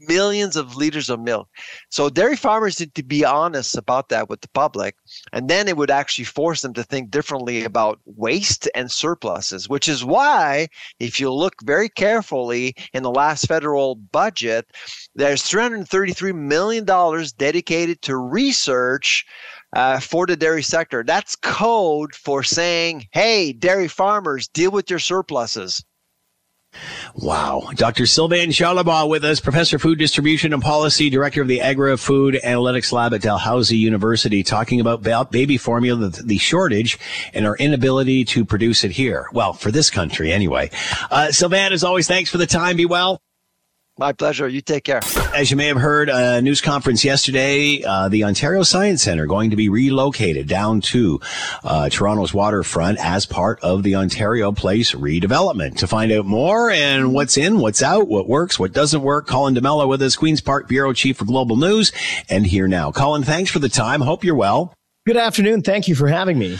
[0.08, 1.48] millions of liters of milk.
[1.90, 4.96] So dairy farmers need to be honest about that with the public,
[5.32, 9.88] and then it would actually force them to think differently about waste and surpluses, which
[9.88, 14.66] is why, if you look very carefully in the last federal budget,
[15.14, 16.84] there's $333 million
[17.36, 19.24] dedicated to research
[19.74, 21.02] uh, for the dairy sector.
[21.02, 25.84] That's code for saying, hey, dairy farmers, deal with your surpluses.
[27.14, 27.68] Wow.
[27.74, 28.06] Dr.
[28.06, 32.38] Sylvain Charlebois with us, Professor of Food Distribution and Policy, Director of the Agri Food
[32.42, 36.98] Analytics Lab at Dalhousie University, talking about baby formula, the shortage,
[37.34, 39.26] and our inability to produce it here.
[39.32, 40.70] Well, for this country anyway.
[41.10, 42.76] Uh, Sylvain, as always, thanks for the time.
[42.76, 43.20] Be well.
[43.98, 44.48] My pleasure.
[44.48, 45.00] You take care.
[45.34, 49.50] As you may have heard, a news conference yesterday, uh, the Ontario Science Centre going
[49.50, 51.20] to be relocated down to
[51.62, 55.76] uh, Toronto's waterfront as part of the Ontario Place redevelopment.
[55.76, 59.52] To find out more and what's in, what's out, what works, what doesn't work, Colin
[59.52, 61.92] D'Mello with us, Queen's Park Bureau Chief for Global News,
[62.30, 62.92] and here now.
[62.92, 64.00] Colin, thanks for the time.
[64.00, 64.74] Hope you're well.
[65.04, 65.62] Good afternoon.
[65.62, 66.58] Thank you for having me.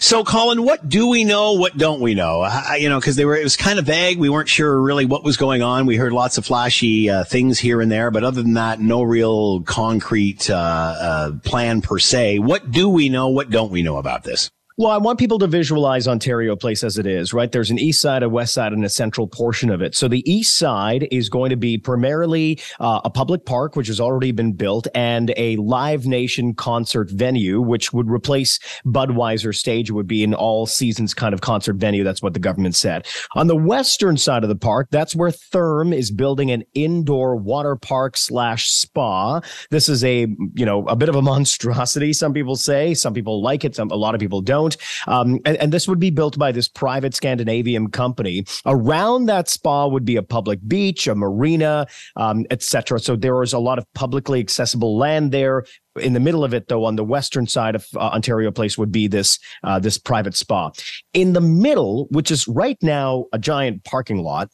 [0.00, 1.52] So, Colin, what do we know?
[1.52, 2.40] What don't we know?
[2.40, 4.18] I, you know, because they were it was kind of vague.
[4.18, 5.86] We weren't sure really what was going on.
[5.86, 9.02] We heard lots of flashy uh, things here and there, but other than that, no
[9.02, 12.40] real concrete uh, uh, plan per se.
[12.40, 13.28] What do we know?
[13.28, 14.50] What don't we know about this?
[14.76, 17.52] Well, I want people to visualize Ontario Place as it is, right?
[17.52, 19.94] There's an east side, a west side, and a central portion of it.
[19.94, 24.00] So the east side is going to be primarily uh, a public park, which has
[24.00, 29.90] already been built, and a Live Nation concert venue, which would replace Budweiser Stage.
[29.90, 32.02] It would be an all seasons kind of concert venue.
[32.02, 33.06] That's what the government said.
[33.36, 37.76] On the western side of the park, that's where Therme is building an indoor water
[37.76, 39.40] park slash spa.
[39.70, 42.12] This is a, you know, a bit of a monstrosity.
[42.12, 43.76] Some people say, some people like it.
[43.76, 44.63] Some, a lot of people don't.
[45.06, 48.44] Um, and, and, this would be built by this private Scandinavian company.
[48.64, 53.00] Around that spa would be a public beach, a marina, um, etc.
[53.00, 55.64] So there is a lot of publicly accessible land there.
[56.00, 58.90] In the middle of it, though, on the western side of uh, Ontario Place, would
[58.90, 60.70] be this uh, this private spa.
[61.12, 64.50] In the middle, which is right now a giant parking lot,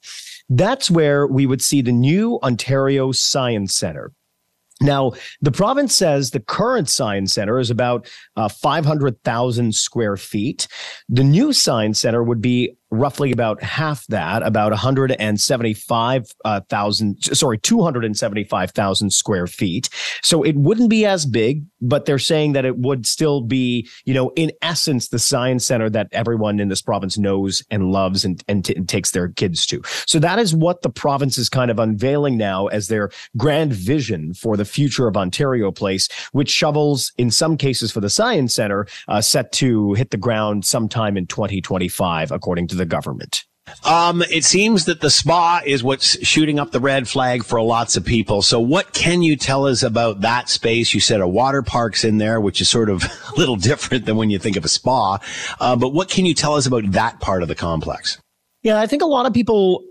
[0.51, 4.13] that's where we would see the new Ontario Science Center.
[4.81, 5.13] Now,
[5.43, 10.67] the province says the current science center is about uh, 500,000 square feet.
[11.09, 19.11] The new science center would be roughly about half that, about 175,000, uh, sorry, 275,000
[19.11, 19.89] square feet.
[20.23, 24.15] So it wouldn't be as big, but they're saying that it would still be, you
[24.15, 28.43] know, in essence, the science center that everyone in this province knows and loves and,
[28.49, 29.81] and, t- and takes their kids to.
[30.07, 34.35] So that is what the province is kind of unveiling now as their grand vision
[34.35, 38.87] for the future of Ontario Place, which shovels, in some cases for the science center,
[39.09, 43.45] uh, set to hit the ground sometime in 2025, according to the government?
[43.85, 47.97] Um, it seems that the spa is what's shooting up the red flag for lots
[47.97, 48.43] of people.
[48.43, 50.93] So what can you tell us about that space?
[50.93, 54.17] You said a water park's in there, which is sort of a little different than
[54.17, 55.19] when you think of a spa.
[55.61, 58.19] Uh, but what can you tell us about that part of the complex?
[58.63, 59.85] Yeah, I think a lot of people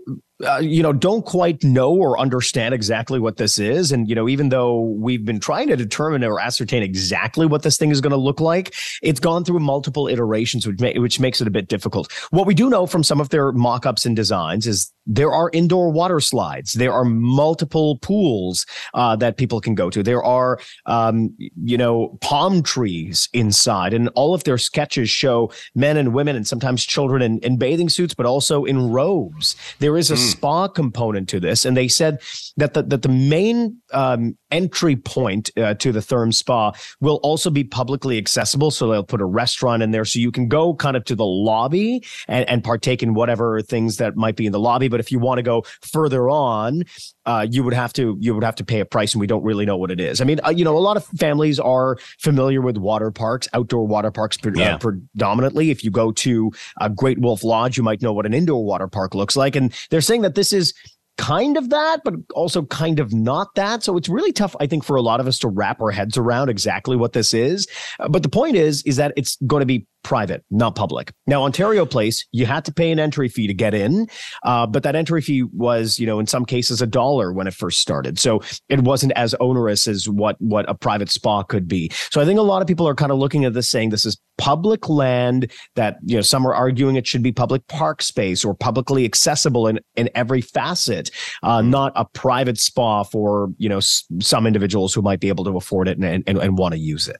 [0.46, 3.92] uh, you know, don't quite know or understand exactly what this is.
[3.92, 7.76] And, you know, even though we've been trying to determine or ascertain exactly what this
[7.76, 11.40] thing is going to look like, it's gone through multiple iterations, which, ma- which makes
[11.40, 12.10] it a bit difficult.
[12.30, 15.50] What we do know from some of their mock ups and designs is there are
[15.52, 16.72] indoor water slides.
[16.72, 20.02] There are multiple pools uh, that people can go to.
[20.02, 23.94] There are, um, you know, palm trees inside.
[23.94, 27.88] And all of their sketches show men and women and sometimes children in, in bathing
[27.88, 29.56] suits, but also in robes.
[29.78, 32.20] There is a mm spa component to this, and they said
[32.56, 37.50] that the that the main um, entry point uh, to the Therme Spa will also
[37.50, 38.70] be publicly accessible.
[38.70, 41.26] So they'll put a restaurant in there, so you can go kind of to the
[41.26, 44.88] lobby and, and partake in whatever things that might be in the lobby.
[44.90, 46.84] But if you want to go further on,
[47.26, 49.42] uh, you would have to you would have to pay a price, and we don't
[49.44, 50.20] really know what it is.
[50.20, 53.86] I mean, uh, you know, a lot of families are familiar with water parks, outdoor
[53.86, 55.70] water parks pre- uh, predominantly.
[55.70, 58.88] If you go to a Great Wolf Lodge, you might know what an indoor water
[58.88, 60.74] park looks like, and they're saying that this is
[61.20, 63.82] kind of that, but also kind of not that.
[63.82, 66.16] So it's really tough, I think, for a lot of us to wrap our heads
[66.16, 67.68] around exactly what this is.
[67.98, 71.12] Uh, but the point is, is that it's going to be private, not public.
[71.26, 74.08] Now, Ontario Place, you had to pay an entry fee to get in,
[74.44, 77.54] uh, but that entry fee was, you know, in some cases a dollar when it
[77.54, 78.18] first started.
[78.18, 81.90] So it wasn't as onerous as what what a private spa could be.
[82.10, 84.04] So I think a lot of people are kind of looking at this saying this
[84.04, 88.44] is public land that you know some are arguing it should be public park space
[88.44, 91.10] or publicly accessible in in every facet,
[91.42, 91.70] uh, mm-hmm.
[91.70, 95.56] not a private spa for you know s- some individuals who might be able to
[95.56, 97.18] afford it and and, and want to use it.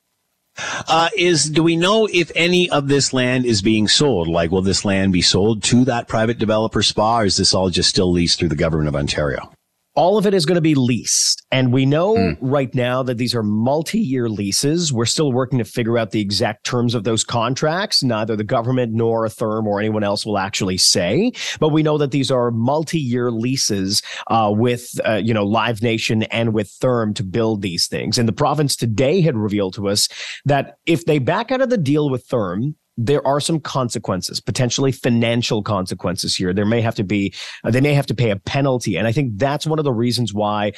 [0.88, 4.29] Uh, is do we know if any of this land is being sold?
[4.29, 7.70] Like, will this land be sold to that private developer spa, or is this all
[7.70, 9.53] just still leased through the government of Ontario?
[9.94, 11.44] All of it is going to be leased.
[11.50, 12.38] And we know mm.
[12.40, 14.92] right now that these are multi year leases.
[14.92, 18.03] We're still working to figure out the exact terms of those contracts.
[18.03, 21.33] Neither the government nor a Therme or anyone else will actually say.
[21.59, 25.83] But we know that these are multi year leases uh, with, uh, you know, Live
[25.83, 28.16] Nation and with Therme to build these things.
[28.16, 30.09] And the province today had revealed to us
[30.44, 34.92] that if they back out of the deal with Therme, there are some consequences, potentially
[34.92, 36.53] financial consequences here.
[36.53, 37.33] There may have to be,
[37.64, 38.96] uh, they may have to pay a penalty.
[38.96, 40.72] And I think that's one of the reasons why,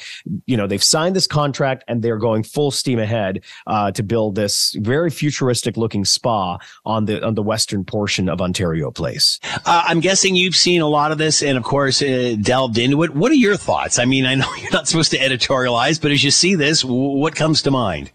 [0.45, 4.35] you know, they've signed this contract and they're going full steam ahead uh, to build
[4.35, 9.39] this very futuristic looking spa on the on the western portion of Ontario Place.
[9.65, 13.03] Uh, I'm guessing you've seen a lot of this and, of course, uh, delved into
[13.03, 13.13] it.
[13.15, 13.99] What are your thoughts?
[13.99, 17.35] I mean, I know you're not supposed to editorialize, but as you see this, what
[17.35, 18.11] comes to mind?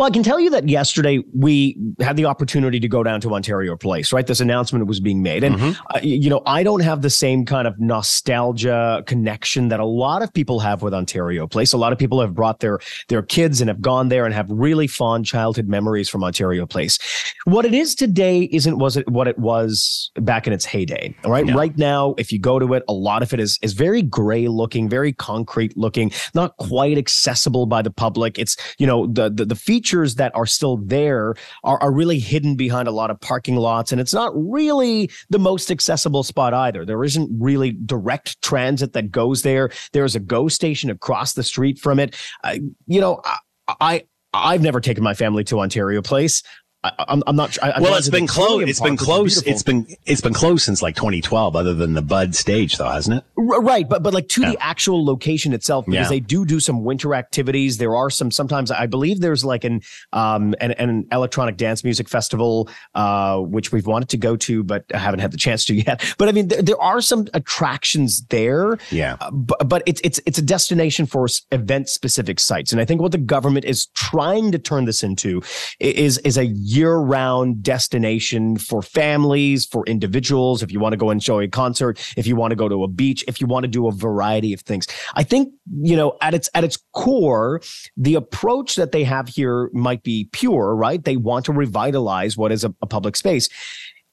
[0.00, 3.34] Well, I can tell you that yesterday we had the opportunity to go down to
[3.34, 4.26] Ontario Place, right?
[4.26, 5.44] This announcement was being made.
[5.44, 5.82] And, mm-hmm.
[5.94, 10.22] uh, you know, I don't have the same kind of nostalgia connection that a lot
[10.22, 11.74] of people have with Ontario Place.
[11.74, 12.78] A lot of people have brought their,
[13.08, 16.98] their kids and have gone there and have really fond childhood memories from Ontario Place.
[17.44, 21.14] What it is today isn't was it what it was back in its heyday.
[21.24, 21.44] All right.
[21.44, 21.54] No.
[21.54, 24.48] Right now, if you go to it, a lot of it is, is very gray
[24.48, 28.38] looking, very concrete looking, not quite accessible by the public.
[28.38, 31.34] It's, you know, the, the, the feature features that are still there
[31.64, 33.90] are, are really hidden behind a lot of parking lots.
[33.90, 36.84] And it's not really the most accessible spot either.
[36.84, 39.70] There isn't really direct transit that goes there.
[39.92, 42.14] There's a GO station across the street from it.
[42.44, 43.38] Uh, you know, I,
[43.80, 46.44] I I've never taken my family to Ontario Place.
[46.82, 47.58] I, am I'm not.
[47.62, 48.66] I, well, it's been closed.
[48.66, 49.46] It's been closed.
[49.46, 53.18] It's been it's been closed since like 2012, other than the Bud stage, though, hasn't
[53.18, 53.24] it?
[53.36, 54.52] Right, but but like to yeah.
[54.52, 56.08] the actual location itself, because yeah.
[56.08, 57.76] they do do some winter activities.
[57.76, 58.70] There are some sometimes.
[58.70, 59.82] I believe there's like an
[60.14, 64.86] um an, an electronic dance music festival, uh, which we've wanted to go to, but
[64.94, 66.02] I haven't had the chance to yet.
[66.16, 68.78] But I mean, there, there are some attractions there.
[68.90, 72.86] Yeah, uh, but but it's it's it's a destination for event specific sites, and I
[72.86, 75.42] think what the government is trying to turn this into
[75.78, 80.62] is is a year round destination for families, for individuals.
[80.62, 82.84] If you want to go and show a concert, if you want to go to
[82.84, 84.86] a beach, if you want to do a variety of things.
[85.14, 85.52] I think,
[85.82, 87.60] you know, at its, at its core,
[87.96, 91.02] the approach that they have here might be pure, right?
[91.02, 93.48] They want to revitalize what is a, a public space.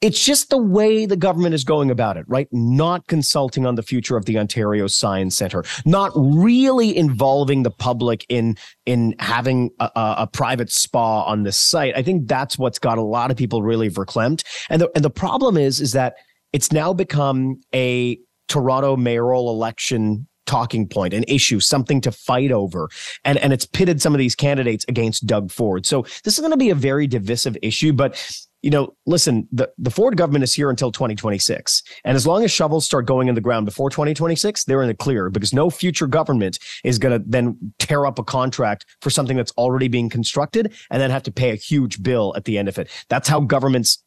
[0.00, 2.46] It's just the way the government is going about it, right?
[2.52, 8.24] Not consulting on the future of the Ontario Science Centre, not really involving the public
[8.28, 11.96] in in having a, a, private spa on this site.
[11.96, 14.44] I think that's what's got a lot of people really verklempt.
[14.70, 16.14] And the and the problem is is that
[16.52, 22.88] it's now become a Toronto mayoral election talking point, an issue, something to fight over.
[23.24, 25.84] And, and it's pitted some of these candidates against Doug Ford.
[25.84, 28.16] So this is going to be a very divisive issue, but
[28.62, 31.82] you know, listen, the, the Ford government is here until 2026.
[32.04, 34.94] And as long as shovels start going in the ground before 2026, they're in the
[34.94, 39.36] clear because no future government is going to then tear up a contract for something
[39.36, 42.68] that's already being constructed and then have to pay a huge bill at the end
[42.68, 42.90] of it.
[43.08, 44.02] That's how governments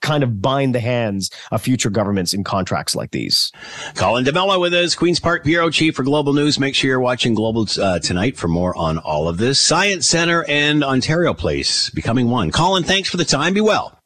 [0.00, 3.52] kind of bind the hands of future governments in contracts like these.
[3.94, 6.58] Colin D'Mello with us, Queen's Park Bureau Chief for Global News.
[6.58, 9.58] Make sure you're watching Global uh, tonight for more on all of this.
[9.58, 12.50] Science Center and Ontario Place becoming one.
[12.50, 13.54] Colin, thanks for the time.
[13.54, 13.98] Be well.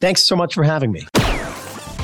[0.00, 1.06] Thanks so much for having me.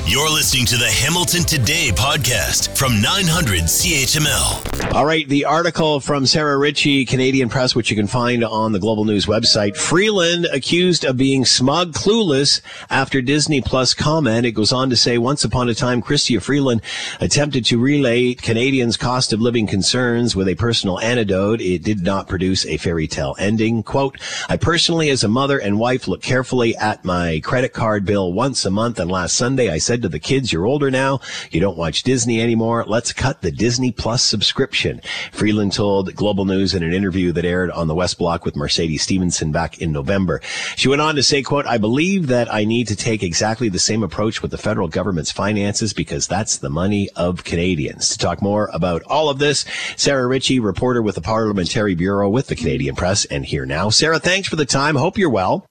[0.07, 4.93] You're listening to the Hamilton Today podcast from 900 CHML.
[4.93, 8.79] All right, the article from Sarah Ritchie, Canadian Press, which you can find on the
[8.79, 9.77] Global News website.
[9.77, 14.45] Freeland accused of being smug, clueless after Disney Plus comment.
[14.45, 16.81] It goes on to say, once upon a time, Chrystia Freeland
[17.21, 21.61] attempted to relay Canadians' cost of living concerns with a personal anecdote.
[21.61, 23.83] It did not produce a fairy tale ending.
[23.83, 28.33] Quote, I personally, as a mother and wife, look carefully at my credit card bill
[28.33, 28.99] once a month.
[28.99, 31.19] And last Sunday, I said to the kids, you're older now.
[31.51, 32.85] You don't watch Disney anymore.
[32.87, 35.01] Let's cut the Disney Plus subscription.
[35.31, 39.01] Freeland told Global News in an interview that aired on the West Block with Mercedes
[39.01, 40.41] Stephenson back in November.
[40.77, 43.79] She went on to say, quote, I believe that I need to take exactly the
[43.79, 48.09] same approach with the federal government's finances because that's the money of Canadians.
[48.09, 49.65] To talk more about all of this,
[49.97, 53.89] Sarah Ritchie, reporter with the Parliamentary Bureau with the Canadian Press and here now.
[53.89, 54.95] Sarah, thanks for the time.
[54.95, 55.65] Hope you're well.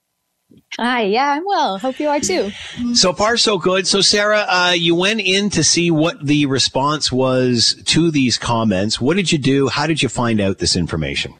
[0.78, 1.78] Hi, yeah, I'm well.
[1.78, 2.52] Hope you are too.
[2.94, 3.86] So far, so good.
[3.88, 9.00] So, Sarah, uh, you went in to see what the response was to these comments.
[9.00, 9.68] What did you do?
[9.68, 11.34] How did you find out this information?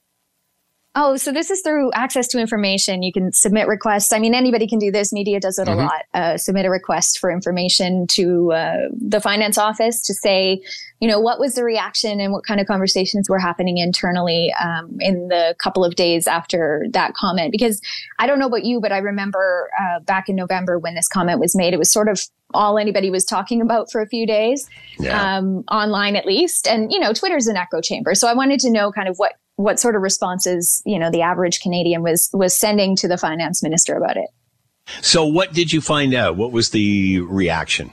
[0.96, 3.04] Oh, so this is through access to information.
[3.04, 4.12] You can submit requests.
[4.12, 5.12] I mean, anybody can do this.
[5.12, 5.78] Media does it mm-hmm.
[5.78, 6.02] a lot.
[6.14, 10.60] Uh, submit a request for information to uh, the finance office to say,
[10.98, 14.96] you know, what was the reaction and what kind of conversations were happening internally um,
[14.98, 17.52] in the couple of days after that comment.
[17.52, 17.80] Because
[18.18, 21.38] I don't know about you, but I remember uh, back in November when this comment
[21.38, 22.20] was made, it was sort of
[22.52, 24.68] all anybody was talking about for a few days,
[24.98, 25.36] yeah.
[25.36, 26.66] um, online at least.
[26.66, 28.16] And, you know, Twitter's an echo chamber.
[28.16, 31.22] So I wanted to know kind of what what sort of responses you know the
[31.22, 34.28] average Canadian was was sending to the finance minister about it.
[35.02, 36.36] So, what did you find out?
[36.36, 37.92] What was the reaction?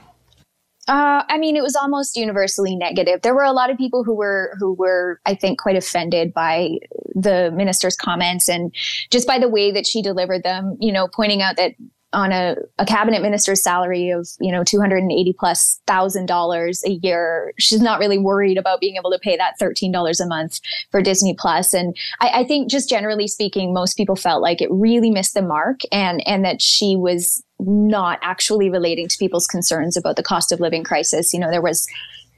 [0.88, 3.20] Uh, I mean, it was almost universally negative.
[3.20, 6.78] There were a lot of people who were who were, I think, quite offended by
[7.14, 8.74] the minister's comments and
[9.10, 10.76] just by the way that she delivered them.
[10.80, 11.72] You know, pointing out that
[12.12, 17.52] on a, a cabinet minister's salary of you know 280 plus thousand dollars a year.
[17.58, 21.34] She's not really worried about being able to pay that $13 a month for disney
[21.38, 21.74] plus.
[21.74, 25.42] And I, I think just generally speaking most people felt like it really missed the
[25.42, 30.52] mark and and that she was not actually relating to people's concerns about the cost
[30.52, 31.34] of living crisis.
[31.34, 31.86] You know there was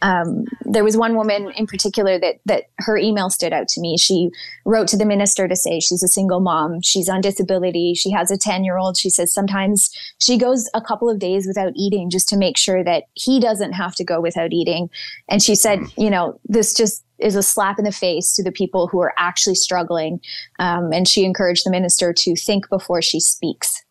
[0.03, 3.97] um, there was one woman in particular that that her email stood out to me.
[3.99, 4.31] She
[4.65, 8.31] wrote to the minister to say she's a single mom, she's on disability, she has
[8.31, 8.97] a ten year old.
[8.97, 12.83] She says sometimes she goes a couple of days without eating just to make sure
[12.85, 14.91] that he doesn't have to go without eating.
[15.29, 18.53] And she said, you know, this just is a slap in the face to the
[18.53, 20.21] people who are actually struggling.
[20.59, 23.85] Um, and she encouraged the minister to think before she speaks.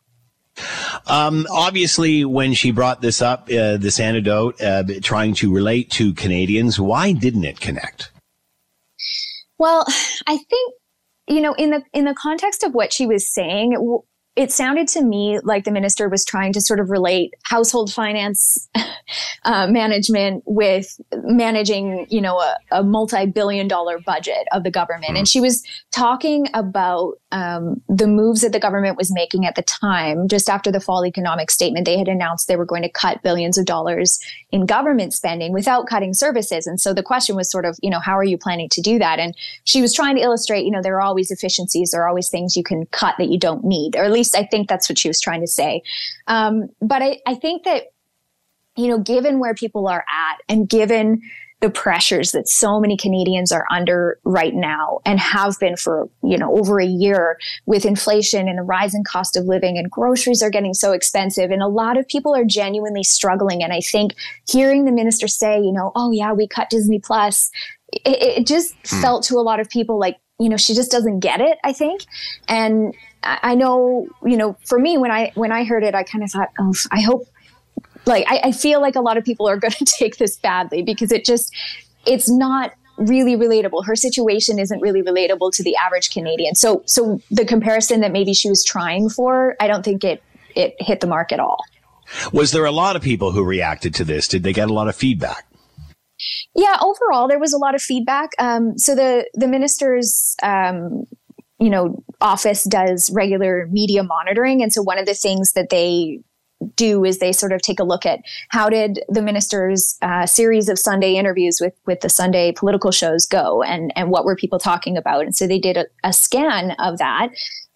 [1.08, 6.14] Um, obviously, when she brought this up, uh, this antidote, uh, trying to relate to
[6.14, 8.12] Canadians, why didn't it connect?
[9.58, 9.86] Well,
[10.28, 10.74] I think
[11.28, 13.74] you know in the in the context of what she was saying,
[14.40, 18.70] it sounded to me like the minister was trying to sort of relate household finance
[19.44, 25.12] uh, management with managing, you know, a, a, multi-billion dollar budget of the government.
[25.16, 25.20] Mm.
[25.20, 25.62] And she was
[25.92, 30.30] talking about um, the moves that the government was making at the time.
[30.30, 33.58] Just after the fall economic statement, they had announced they were going to cut billions
[33.58, 34.20] of dollars
[34.52, 36.66] in government spending without cutting services.
[36.66, 39.00] And so the question was sort of, you know, how are you planning to do
[39.00, 39.20] that?
[39.20, 39.36] And
[39.66, 42.56] she was trying to illustrate, you know, there are always efficiencies, there are always things
[42.56, 45.08] you can cut that you don't need, or at least I think that's what she
[45.08, 45.82] was trying to say.
[46.28, 47.86] Um, but I, I think that,
[48.76, 51.22] you know, given where people are at and given
[51.62, 56.38] the pressures that so many Canadians are under right now and have been for, you
[56.38, 60.50] know, over a year with inflation and the rising cost of living and groceries are
[60.50, 61.52] getting so expensive.
[61.52, 63.62] And a lot of people are genuinely struggling.
[63.62, 64.14] And I think
[64.48, 67.52] hearing the minister say, you know, oh yeah, we cut Disney Plus,
[67.92, 69.02] it, it just hmm.
[69.02, 71.74] felt to a lot of people like, you know, she just doesn't get it, I
[71.74, 72.06] think.
[72.48, 76.24] And I know, you know, for me, when I when I heard it, I kind
[76.24, 77.28] of thought, oh, I hope,
[78.06, 80.82] like, I, I feel like a lot of people are going to take this badly
[80.82, 81.54] because it just,
[82.06, 83.86] it's not really relatable.
[83.86, 86.56] Her situation isn't really relatable to the average Canadian.
[86.56, 90.24] So, so the comparison that maybe she was trying for, I don't think it
[90.56, 91.64] it hit the mark at all.
[92.34, 94.28] Was there a lot of people who reacted to this?
[94.28, 95.46] Did they get a lot of feedback?
[96.56, 98.32] Yeah, overall there was a lot of feedback.
[98.40, 101.06] Um, so the the ministers um,
[101.60, 104.62] you know, office does regular media monitoring.
[104.62, 106.22] And so one of the things that they
[106.76, 110.68] do is they sort of take a look at how did the minister's uh, series
[110.68, 114.60] of Sunday interviews with with the Sunday political shows go, and and what were people
[114.60, 117.30] talking about, and so they did a, a scan of that,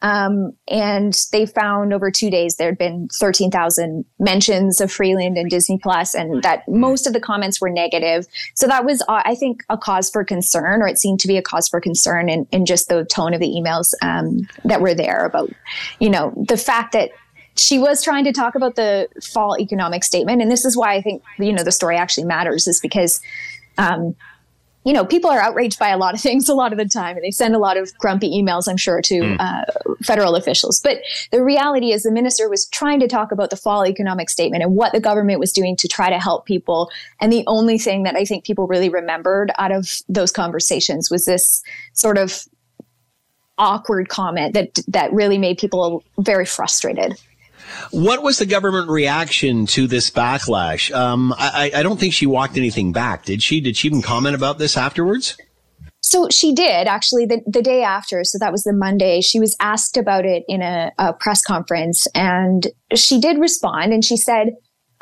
[0.04, 5.50] um, and they found over two days there had been 13,000 mentions of Freeland and
[5.50, 8.28] Disney Plus, and that most of the comments were negative.
[8.54, 11.38] So that was, uh, I think, a cause for concern, or it seemed to be
[11.38, 14.94] a cause for concern in, in just the tone of the emails um, that were
[14.94, 15.50] there about,
[16.00, 17.12] you know, the fact that
[17.56, 20.42] she was trying to talk about the fall economic statement.
[20.42, 23.22] And this is why I think, you know, the story actually matters, is because.
[23.80, 24.16] Um,
[24.86, 27.16] you know, people are outraged by a lot of things a lot of the time,
[27.16, 29.38] and they send a lot of grumpy emails, I'm sure, to mm.
[29.40, 29.66] uh,
[30.04, 30.82] federal officials.
[30.82, 31.00] But
[31.32, 34.76] the reality is, the minister was trying to talk about the fall economic statement and
[34.76, 36.92] what the government was doing to try to help people.
[37.22, 41.26] And the only thing that I think people really remembered out of those conversations was
[41.26, 41.64] this
[41.94, 42.46] sort of
[43.58, 47.20] awkward comment that that really made people very frustrated.
[47.92, 50.94] What was the government reaction to this backlash?
[50.94, 53.62] Um, I, I don't think she walked anything back, did she?
[53.62, 55.38] Did she even comment about this afterwards?
[56.02, 58.24] So she did actually the, the day after.
[58.24, 59.22] So that was the Monday.
[59.22, 64.04] She was asked about it in a, a press conference and she did respond and
[64.04, 64.50] she said,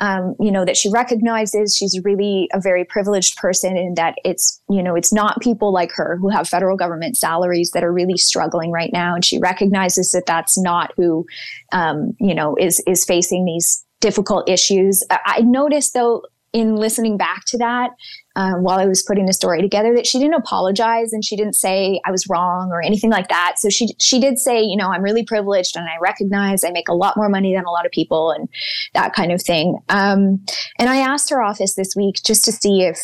[0.02, 4.60] um, you know, that she recognizes she's really a very privileged person and that it's,
[4.68, 8.16] you know, it's not people like her who have federal government salaries that are really
[8.16, 9.14] struggling right now.
[9.14, 11.24] And she recognizes that that's not who,
[11.72, 15.06] um, you know, is, is facing these difficult issues.
[15.08, 17.90] I noticed though, in listening back to that
[18.36, 21.54] um, while I was putting the story together that she didn't apologize and she didn't
[21.54, 23.54] say I was wrong or anything like that.
[23.58, 26.88] So she she did say, you know, I'm really privileged and I recognize I make
[26.88, 28.48] a lot more money than a lot of people and
[28.94, 29.78] that kind of thing.
[29.88, 30.44] Um,
[30.78, 32.98] and I asked her office this week just to see if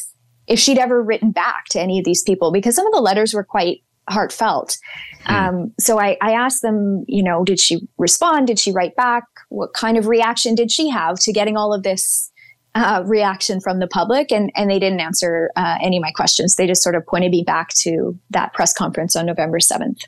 [0.47, 3.35] if she'd ever written back to any of these people because some of the letters
[3.35, 4.79] were quite heartfelt.
[5.27, 5.35] Mm.
[5.35, 8.47] Um, so I, I asked them, you know, did she respond?
[8.47, 9.25] Did she write back?
[9.51, 12.31] What kind of reaction did she have to getting all of this
[12.79, 16.55] uh, reaction from the public, and and they didn't answer uh, any of my questions.
[16.55, 20.03] They just sort of pointed me back to that press conference on November seventh.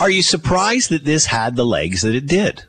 [0.00, 2.64] Are you surprised that this had the legs that it did?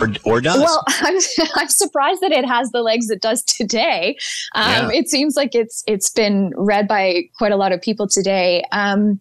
[0.00, 0.58] Or, or does.
[0.58, 1.16] Well, I'm,
[1.54, 4.16] I'm surprised that it has the legs it does today.
[4.54, 4.98] Um, yeah.
[4.98, 8.64] It seems like it's it's been read by quite a lot of people today.
[8.72, 9.20] Um,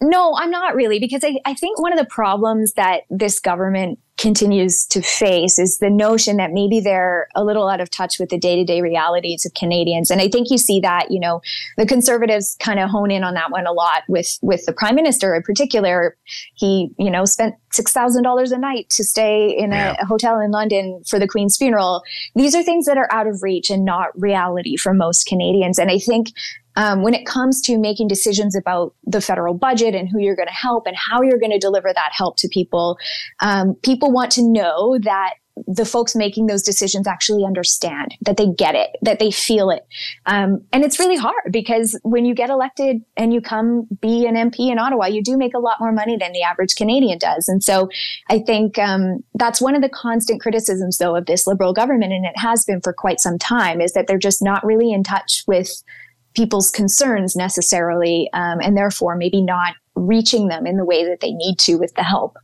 [0.00, 3.98] no, I'm not really, because I, I think one of the problems that this government
[4.18, 8.28] continues to face is the notion that maybe they're a little out of touch with
[8.28, 10.10] the day-to-day realities of Canadians.
[10.10, 11.40] And I think you see that, you know,
[11.76, 14.96] the conservatives kind of hone in on that one a lot with with the prime
[14.96, 16.16] minister in particular.
[16.54, 21.02] He, you know, spent $6,000 a night to stay in a, a hotel in London
[21.06, 22.02] for the Queen's funeral.
[22.34, 25.78] These are things that are out of reach and not reality for most Canadians.
[25.78, 26.32] And I think
[26.78, 30.48] um, when it comes to making decisions about the federal budget and who you're going
[30.48, 32.96] to help and how you're going to deliver that help to people,
[33.40, 35.34] um, people want to know that
[35.66, 39.84] the folks making those decisions actually understand that they get it that they feel it.
[40.24, 44.36] Um, and it's really hard because when you get elected and you come be an
[44.36, 47.48] mp in ottawa you do make a lot more money than the average canadian does.
[47.48, 47.88] And so
[48.30, 52.24] i think um, that's one of the constant criticisms though of this liberal government and
[52.24, 55.42] it has been for quite some time is that they're just not really in touch
[55.48, 55.82] with
[56.38, 61.32] people's concerns necessarily, um, and therefore maybe not reaching them in the way that they
[61.32, 62.38] need to with the help.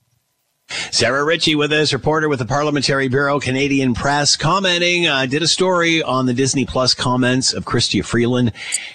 [0.90, 5.46] Sarah Ritchie with us, reporter with the Parliamentary Bureau, Canadian Press, commenting, uh, did a
[5.46, 8.52] story on the Disney Plus comments of Chrystia Freeland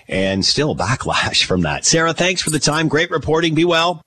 [0.08, 1.86] and still backlash from that.
[1.86, 2.90] Sarah, thanks for the time.
[2.90, 3.56] Great reporting.
[3.56, 4.02] Be well.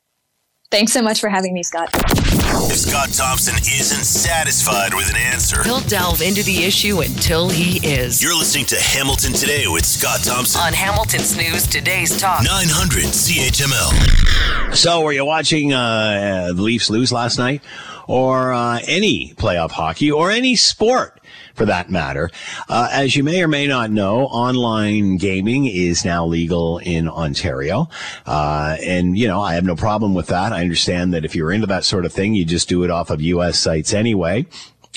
[0.73, 1.91] Thanks so much for having me, Scott.
[1.95, 7.77] If Scott Thompson isn't satisfied with an answer, He'll delve into the issue until he
[7.87, 8.23] is.
[8.23, 10.63] you're listening to Hamilton Today with Scott Thompson.
[10.63, 12.43] On Hamilton's News Today's Talk.
[12.45, 14.75] 900 CHML.
[14.75, 17.61] So, were you watching uh, the Leafs lose last night,
[18.09, 21.21] or uh, any playoff hockey, or any sport
[21.55, 22.31] for that matter?
[22.69, 27.89] Uh, as you may or may not know, online gaming is now legal in Ontario,
[28.27, 30.53] uh, and you know I have no problem with that.
[30.53, 33.11] I understand that if you're into that sort of thing, you just do it off
[33.11, 33.59] of U.S.
[33.59, 34.47] sites anyway.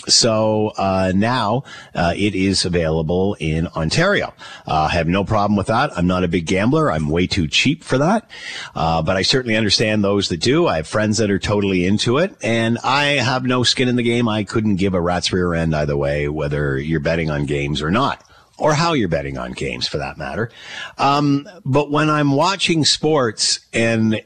[0.07, 4.33] So uh, now uh, it is available in Ontario.
[4.67, 5.97] Uh, I have no problem with that.
[5.97, 6.91] I'm not a big gambler.
[6.91, 8.29] I'm way too cheap for that.
[8.75, 10.67] Uh, but I certainly understand those that do.
[10.67, 14.03] I have friends that are totally into it, and I have no skin in the
[14.03, 14.27] game.
[14.27, 17.89] I couldn't give a rat's rear end either way, whether you're betting on games or
[17.89, 18.23] not.
[18.57, 20.49] Or how you're betting on games for that matter.
[20.97, 24.21] Um, but when I'm watching sports and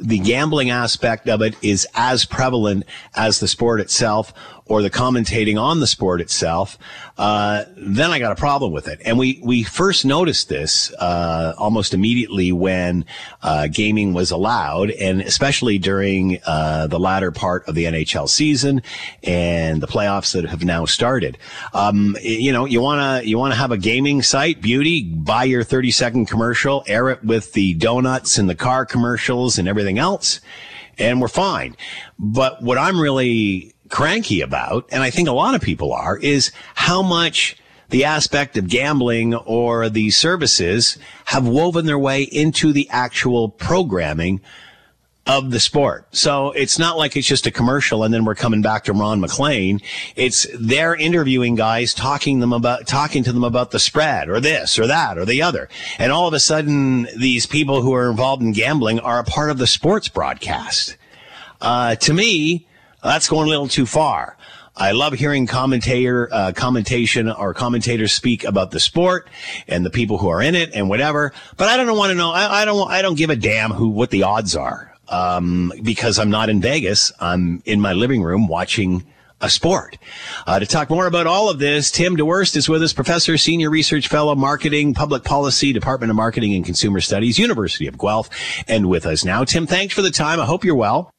[0.00, 2.84] the gambling aspect of it is as prevalent
[3.16, 4.32] as the sport itself
[4.66, 6.78] or the commentating on the sport itself,
[7.18, 9.00] uh, then I got a problem with it.
[9.04, 13.04] And we, we first noticed this uh, almost immediately when
[13.42, 18.82] uh, gaming was allowed, and especially during uh, the latter part of the NHL season
[19.22, 21.38] and the playoffs that have now started.
[21.74, 25.90] Um, you know, you wanna you wanna have a gaming site, beauty, buy your thirty
[25.90, 30.40] second commercial, air it with the donuts and the car commercials and everything else,
[30.98, 31.76] and we're fine.
[32.18, 36.50] But what I'm really cranky about, and I think a lot of people are, is
[36.74, 37.56] how much
[37.90, 44.40] the aspect of gambling or the services have woven their way into the actual programming
[45.26, 46.06] of the sport.
[46.10, 49.20] So it's not like it's just a commercial and then we're coming back to Ron
[49.20, 49.80] MacLean.
[50.16, 54.78] It's they're interviewing guys talking them about talking to them about the spread or this
[54.78, 55.68] or that or the other.
[55.98, 59.50] And all of a sudden these people who are involved in gambling are a part
[59.50, 60.96] of the sports broadcast.
[61.60, 62.66] Uh, to me,
[63.02, 64.36] that's going a little too far.
[64.74, 69.28] I love hearing commentator, uh, commentation or commentators speak about the sport
[69.68, 71.32] and the people who are in it and whatever.
[71.58, 72.30] But I don't want to know.
[72.30, 72.90] I, I don't.
[72.90, 76.60] I don't give a damn who what the odds are um, because I'm not in
[76.60, 77.12] Vegas.
[77.20, 79.04] I'm in my living room watching
[79.42, 79.98] a sport.
[80.46, 83.70] Uh, to talk more about all of this, Tim Dewhirst is with us, professor, senior
[83.70, 88.30] research fellow, marketing, public policy, Department of Marketing and Consumer Studies, University of Guelph,
[88.68, 89.44] and with us now.
[89.44, 90.40] Tim, thanks for the time.
[90.40, 91.10] I hope you're well.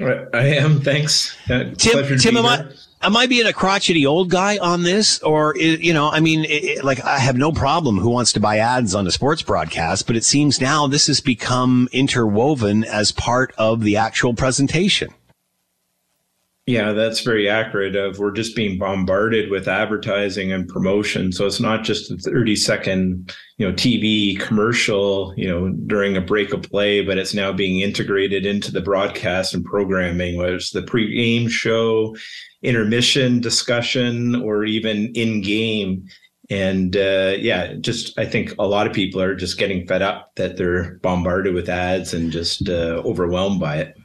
[0.00, 0.80] I am.
[0.80, 1.36] Thanks.
[1.50, 2.64] Uh, Tim, Tim, am I,
[3.02, 6.44] am I being a crotchety old guy on this, or is, you know, I mean,
[6.48, 10.06] it, like I have no problem who wants to buy ads on a sports broadcast,
[10.06, 15.12] but it seems now this has become interwoven as part of the actual presentation.
[16.68, 17.96] Yeah, that's very accurate.
[17.96, 22.56] Of we're just being bombarded with advertising and promotion, so it's not just a thirty
[22.56, 27.54] second, you know, TV commercial, you know, during a break of play, but it's now
[27.54, 32.14] being integrated into the broadcast and programming, whether it's the pre-game show,
[32.62, 36.06] intermission discussion, or even in game.
[36.50, 40.32] And uh, yeah, just I think a lot of people are just getting fed up
[40.36, 43.97] that they're bombarded with ads and just uh, overwhelmed by it.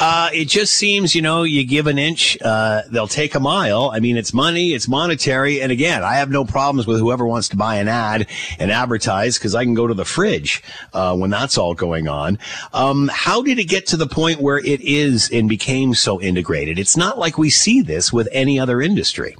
[0.00, 3.92] Uh, it just seems, you know, you give an inch, uh, they'll take a mile.
[3.94, 5.62] I mean, it's money, it's monetary.
[5.62, 8.26] And again, I have no problems with whoever wants to buy an ad
[8.58, 10.64] and advertise because I can go to the fridge,
[10.94, 12.40] uh, when that's all going on.
[12.72, 16.76] Um, how did it get to the point where it is and became so integrated?
[16.78, 19.36] It's not like we see this with any other industry.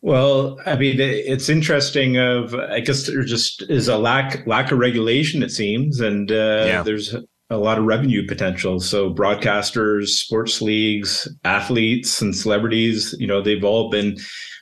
[0.00, 2.16] Well, I mean, it's interesting.
[2.16, 5.42] Of I guess there just is a lack lack of regulation.
[5.42, 6.82] It seems, and uh, Yeah.
[6.82, 7.14] there's
[7.50, 8.80] a lot of revenue potential.
[8.80, 14.18] So broadcasters, sports leagues, athletes, and celebrities, you know, they've all been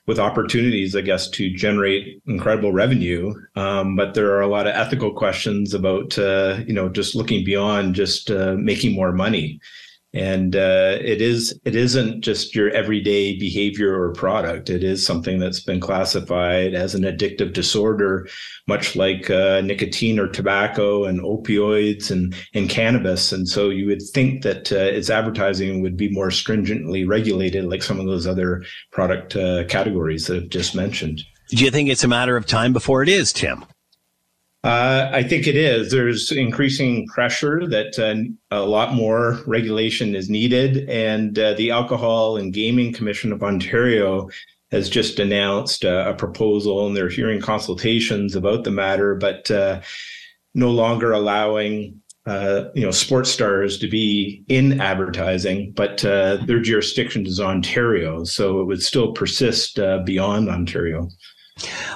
[0.07, 3.35] with opportunities, I guess, to generate incredible revenue.
[3.57, 7.45] Um, but there are a lot of ethical questions about, uh, you know, just looking
[7.45, 9.61] beyond just uh, making more money
[10.17, 14.71] and uh, it is it isn't just your everyday behavior or product.
[14.71, 18.27] It is something that's been classified as an addictive disorder
[18.67, 23.31] much like uh, nicotine or tobacco and opioids and and cannabis.
[23.31, 27.83] And so you would think that uh, its advertising would be more stringently regulated like
[27.83, 31.23] some of those other product uh, categories that i've just mentioned.
[31.51, 33.65] Do you think it's a matter of time before it is tim
[34.67, 35.93] uh, I think it is.
[35.93, 38.17] There's increasing pressure that uh,
[38.51, 40.89] a lot more regulation is needed.
[40.89, 44.29] And uh, the Alcohol and Gaming Commission of Ontario
[44.73, 49.83] has just announced uh, a proposal, and they're hearing consultations about the matter, but uh,
[50.55, 52.03] no longer allowing.
[52.29, 58.65] You know, sports stars to be in advertising, but their jurisdiction is Ontario, so it
[58.65, 61.09] would still persist beyond Ontario.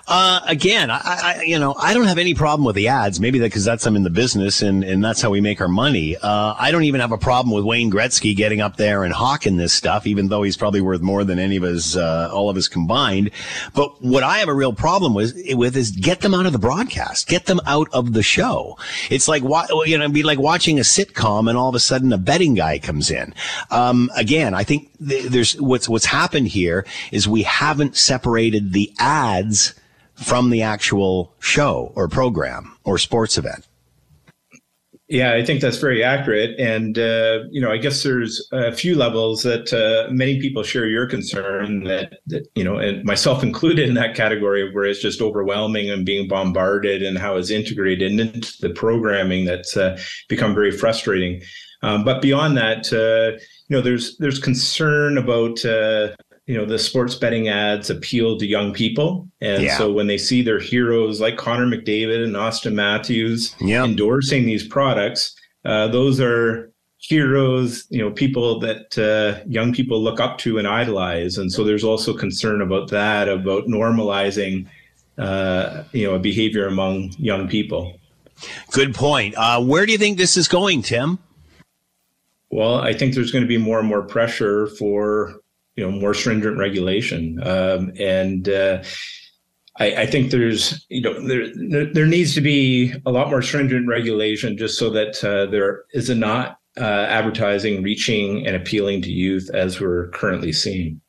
[0.08, 3.20] Uh, again, I, I, you know, I don't have any problem with the ads.
[3.20, 6.16] Maybe because that's I'm in the business and, and that's how we make our money.
[6.16, 9.58] Uh, I don't even have a problem with Wayne Gretzky getting up there and hawking
[9.58, 12.56] this stuff, even though he's probably worth more than any of us uh, all of
[12.56, 13.30] us combined.
[13.74, 16.58] But what I have a real problem with, with is get them out of the
[16.58, 18.78] broadcast, get them out of the show.
[19.10, 22.12] It's like, you know, it'd be like watching a sitcom and all of a sudden
[22.12, 23.34] a betting guy comes in.
[23.70, 28.90] Um, again, I think th- there's what's, what's happened here is we haven't separated the
[28.98, 29.74] ads ads
[30.14, 33.66] from the actual show or program or sports event.
[35.08, 36.56] Yeah, I think that's very accurate.
[36.60, 40.86] And, uh, you know, I guess there's a few levels that uh, many people share
[40.86, 45.20] your concern that, that, you know, and myself included in that category where it's just
[45.20, 49.98] overwhelming and being bombarded and how it's integrated into the programming that's uh,
[50.28, 51.42] become very frustrating.
[51.82, 53.36] Um, but beyond that, uh,
[53.66, 56.14] you know, there's there's concern about uh,
[56.50, 59.28] you know the sports betting ads appeal to young people.
[59.40, 59.78] And yeah.
[59.78, 63.84] so when they see their heroes like connor mcdavid and Auston Matthews yep.
[63.84, 70.18] endorsing these products uh, those are heroes you know people that uh, young people look
[70.18, 71.38] up to and idolize.
[71.38, 74.66] And so there's also concern about that about normalizing
[75.18, 77.96] uh, you know a behavior among young people.
[78.72, 79.34] Good point.
[79.36, 81.20] Uh, where do you think this is going tim?
[82.52, 85.40] Well i think there's going to be more and more pressure for
[85.80, 88.82] you know more stringent regulation um, and uh,
[89.78, 93.88] I, I, think there's you know there there needs to be a lot more stringent
[93.88, 99.48] regulation just so that uh, there is not uh, advertising reaching and appealing to youth
[99.54, 101.00] as we're currently seeing.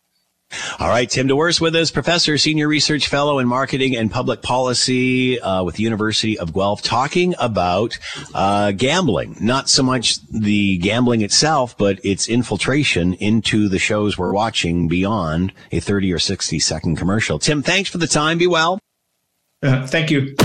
[0.79, 5.39] All right, Tim Dewhirst with us, professor, senior research fellow in marketing and public policy
[5.39, 7.97] uh, with the University of Guelph, talking about
[8.33, 9.37] uh, gambling.
[9.39, 15.53] Not so much the gambling itself, but its infiltration into the shows we're watching beyond
[15.71, 17.39] a 30 or 60 second commercial.
[17.39, 18.37] Tim, thanks for the time.
[18.37, 18.79] Be well.
[19.63, 20.35] Uh, thank you.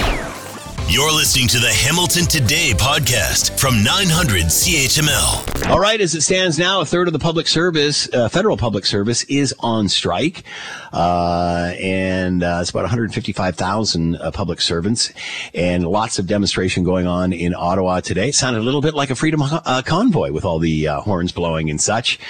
[0.89, 5.69] You're listening to the Hamilton Today podcast from 900 CHML.
[5.69, 8.87] All right, as it stands now, a third of the public service, uh, federal public
[8.87, 10.45] service, is on strike.
[10.93, 15.13] Uh, and uh, it's about 155,000 uh, public servants
[15.55, 18.29] and lots of demonstration going on in Ottawa today.
[18.29, 21.33] It sounded a little bit like a freedom uh, convoy with all the uh, horns
[21.33, 22.21] blowing and such.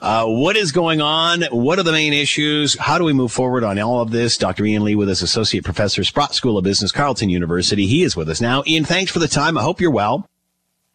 [0.00, 1.42] what is going on?
[1.50, 2.78] What are the main issues?
[2.78, 4.38] How do we move forward on all of this?
[4.38, 4.64] Dr.
[4.64, 7.86] Ian Lee with us, Associate Professor, Sprott School of Business, Carleton University.
[7.86, 8.62] He is with us now.
[8.66, 9.58] Ian, thanks for the time.
[9.58, 10.28] I hope you're well.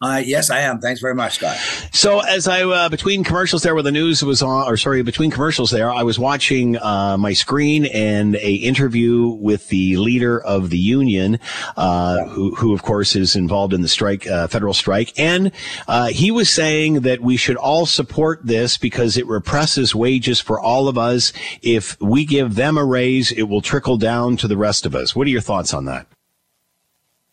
[0.02, 0.80] Uh, yes, I am.
[0.80, 1.56] Thanks very much, Scott.
[1.92, 5.30] So, as I uh, between commercials there, where the news was on, or sorry, between
[5.30, 10.70] commercials there, I was watching uh, my screen and a interview with the leader of
[10.70, 11.38] the union,
[11.76, 15.52] uh, who, who of course is involved in the strike, uh, federal strike, and
[15.86, 20.58] uh, he was saying that we should all support this because it represses wages for
[20.58, 21.32] all of us.
[21.62, 25.14] If we give them a raise, it will trickle down to the rest of us.
[25.14, 26.08] What are your thoughts on that?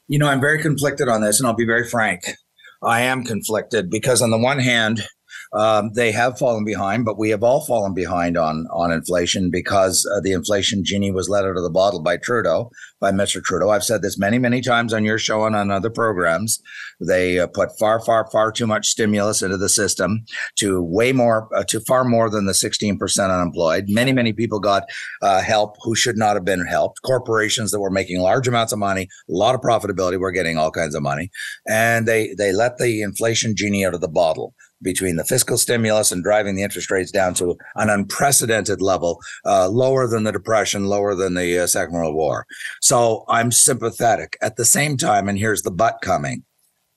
[0.09, 2.23] You know, I'm very conflicted on this, and I'll be very frank.
[2.83, 5.05] I am conflicted because, on the one hand,
[5.53, 10.07] um, they have fallen behind, but we have all fallen behind on on inflation because
[10.15, 12.69] uh, the inflation genie was let out of the bottle by Trudeau,
[12.99, 13.41] by Mr.
[13.41, 13.69] Trudeau.
[13.69, 16.61] I've said this many, many times on your show and on other programs.
[16.99, 20.25] They uh, put far, far, far too much stimulus into the system
[20.57, 23.85] to way more, uh, to far more than the 16% unemployed.
[23.87, 24.83] Many, many people got
[25.21, 27.01] uh, help who should not have been helped.
[27.03, 30.71] Corporations that were making large amounts of money, a lot of profitability, were getting all
[30.71, 31.29] kinds of money,
[31.67, 36.11] and they they let the inflation genie out of the bottle between the fiscal stimulus
[36.11, 40.85] and driving the interest rates down to an unprecedented level, uh, lower than the Depression,
[40.85, 42.45] lower than the uh, Second World War.
[42.81, 44.37] So I'm sympathetic.
[44.41, 46.43] At the same time, and here's the but coming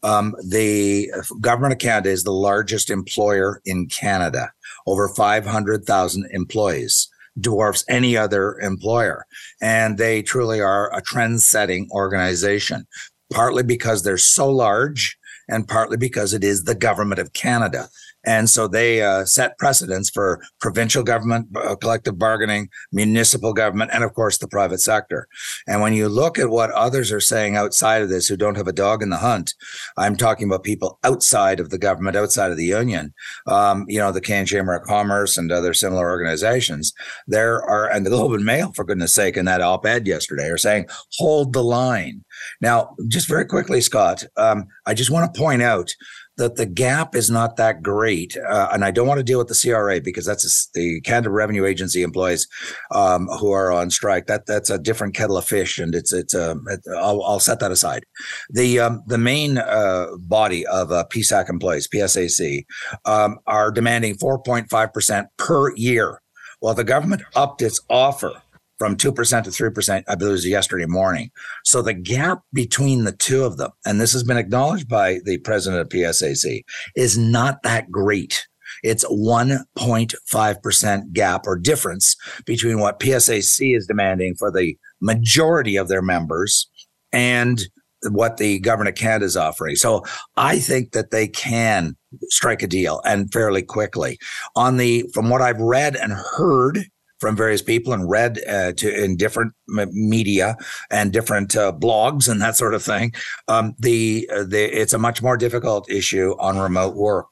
[0.05, 4.51] Um, the government of Canada is the largest employer in Canada,
[4.87, 7.09] over 500,000 employees,
[7.41, 9.27] dwarfs any other employer.
[9.61, 12.87] And they truly are a trend setting organization,
[13.33, 15.17] partly because they're so large
[15.49, 17.89] and partly because it is the government of Canada.
[18.25, 24.05] And so they uh, set precedents for provincial government, uh, collective bargaining, municipal government, and
[24.05, 25.27] of course the private sector.
[25.67, 28.69] And when you look at what others are saying outside of this who don't have
[28.69, 29.55] a dog in the hunt,
[29.97, 33.13] I'm talking about people outside of the government, outside of the union,
[33.47, 36.93] um, you know, the Canadian Chamber of Commerce and other similar organizations.
[37.27, 40.49] There are, and the Globe and Mail, for goodness sake, in that op ed yesterday,
[40.49, 40.87] are saying,
[41.19, 42.25] hold the line.
[42.61, 45.95] Now, just very quickly, Scott, um, I just want to point out
[46.37, 48.37] that the gap is not that great.
[48.37, 51.31] Uh, and I don't want to deal with the CRA because that's a, the Canada
[51.31, 52.49] Revenue Agency employees
[52.91, 54.27] um, who are on strike.
[54.27, 57.61] That that's a different kettle of fish, and it's it's um, it, I'll, I'll set
[57.61, 58.05] that aside.
[58.51, 62.65] The um, the main uh, body of uh, PSAC employees, PSAC,
[63.05, 66.21] um, are demanding 4.5 percent per year.
[66.61, 68.42] Well, the government upped its offer
[68.83, 71.31] from 2% to 3%, I believe it was yesterday morning.
[71.65, 75.39] So the gap between the two of them, and this has been acknowledged by the
[75.39, 76.65] president of PSAC,
[76.97, 78.49] is not that great.
[78.83, 86.03] It's 1.5% gap or difference between what PSAC is demanding for the majority of their
[86.03, 86.69] members
[87.13, 87.63] and
[88.11, 89.77] what the government of Canada is offering.
[89.77, 90.03] So
[90.37, 91.97] I think that they can
[92.31, 94.19] strike a deal and fairly quickly.
[94.57, 96.81] On the from what I've read and heard
[97.23, 100.57] from various people and read uh, to in different media
[100.91, 103.15] and different uh, blogs and that sort of thing.
[103.47, 107.31] Um, the, uh, the it's a much more difficult issue on remote work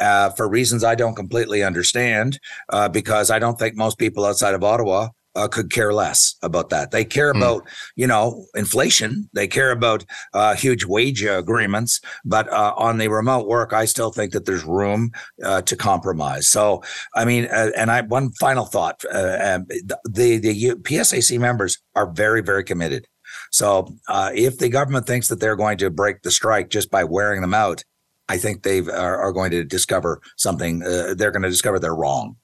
[0.00, 4.54] uh, for reasons I don't completely understand uh, because I don't think most people outside
[4.54, 6.90] of Ottawa uh, could care less about that.
[6.90, 7.38] They care mm.
[7.38, 9.28] about, you know, inflation.
[9.32, 10.04] They care about
[10.34, 12.00] uh, huge wage agreements.
[12.24, 15.10] But uh, on the remote work, I still think that there's room
[15.44, 16.48] uh, to compromise.
[16.48, 16.82] So,
[17.14, 19.66] I mean, uh, and I one final thought: uh, um,
[20.04, 23.06] the the PSAC members are very very committed.
[23.52, 23.94] So,
[24.34, 27.54] if the government thinks that they're going to break the strike just by wearing them
[27.54, 27.84] out,
[28.28, 30.80] I think they are, are going to discover something.
[30.80, 32.36] they're going to discover they're wrong.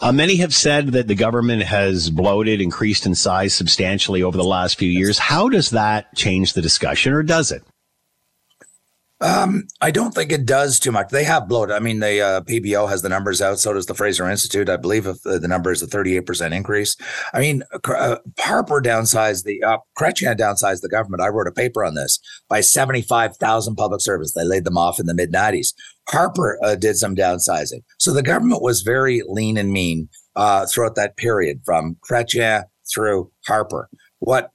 [0.00, 4.44] Uh, many have said that the government has bloated, increased in size substantially over the
[4.44, 5.18] last few years.
[5.18, 7.62] How does that change the discussion, or does it?
[9.22, 11.10] Um, I don't think it does too much.
[11.10, 11.76] They have bloated.
[11.76, 13.60] I mean, the uh, PBO has the numbers out.
[13.60, 14.68] So does the Fraser Institute.
[14.68, 16.96] I believe if the, the number is a 38% increase.
[17.32, 21.22] I mean, uh, Harper downsized the, uh, Chrétien downsized the government.
[21.22, 22.18] I wrote a paper on this
[22.48, 24.32] by 75,000 public servants.
[24.32, 25.72] They laid them off in the mid 90s.
[26.08, 27.82] Harper uh, did some downsizing.
[27.98, 33.30] So the government was very lean and mean uh, throughout that period from Chrétien through
[33.46, 33.88] Harper.
[34.18, 34.51] What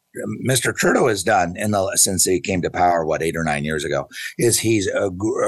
[0.48, 0.76] Mr.
[0.76, 3.84] Trudeau has done in the since he came to power, what eight or nine years
[3.84, 4.08] ago,
[4.38, 4.90] is he's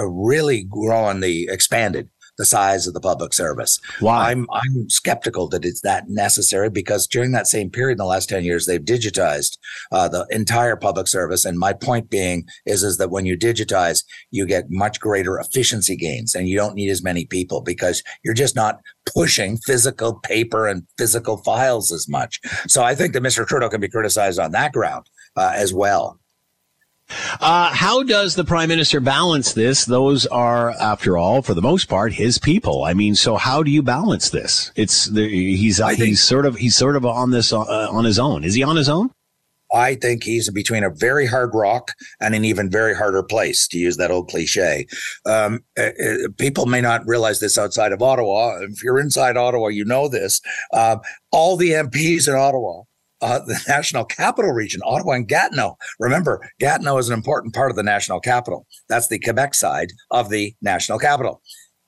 [0.08, 2.10] really grown the expanded
[2.40, 3.80] the size of the public service.
[4.00, 4.32] Why?
[4.32, 8.30] I'm I'm skeptical that it's that necessary because during that same period in the last
[8.30, 9.58] 10 years, they've digitized
[9.92, 11.46] uh, the entire public service.
[11.46, 15.98] And my point being is, is that when you digitize, you get much greater efficiency
[15.98, 20.66] gains and you don't need as many people because you're just not pushing physical paper
[20.66, 22.40] and physical files as much.
[22.68, 23.46] So I think that Mr.
[23.46, 26.20] Trudeau can be criticized on that ground uh, as well.
[27.40, 29.86] Uh, how does the prime minister balance this?
[29.86, 32.84] Those are, after all, for the most part, his people.
[32.84, 34.72] I mean, so how do you balance this?
[34.76, 38.20] It's the, he's uh, he's sort of he's sort of on this uh, on his
[38.20, 38.44] own.
[38.44, 39.12] Is he on his own?
[39.72, 43.78] I think he's between a very hard rock and an even very harder place, to
[43.78, 44.88] use that old cliche.
[45.26, 48.60] Um, uh, uh people may not realize this outside of Ottawa.
[48.62, 50.42] If you're inside Ottawa, you know this.
[50.74, 50.98] Uh,
[51.32, 52.84] all the MPs in Ottawa
[53.22, 55.78] uh, the national capital region, Ottawa and Gatineau.
[56.00, 58.66] Remember, Gatineau is an important part of the national capital.
[58.88, 61.42] That's the Quebec side of the national capital.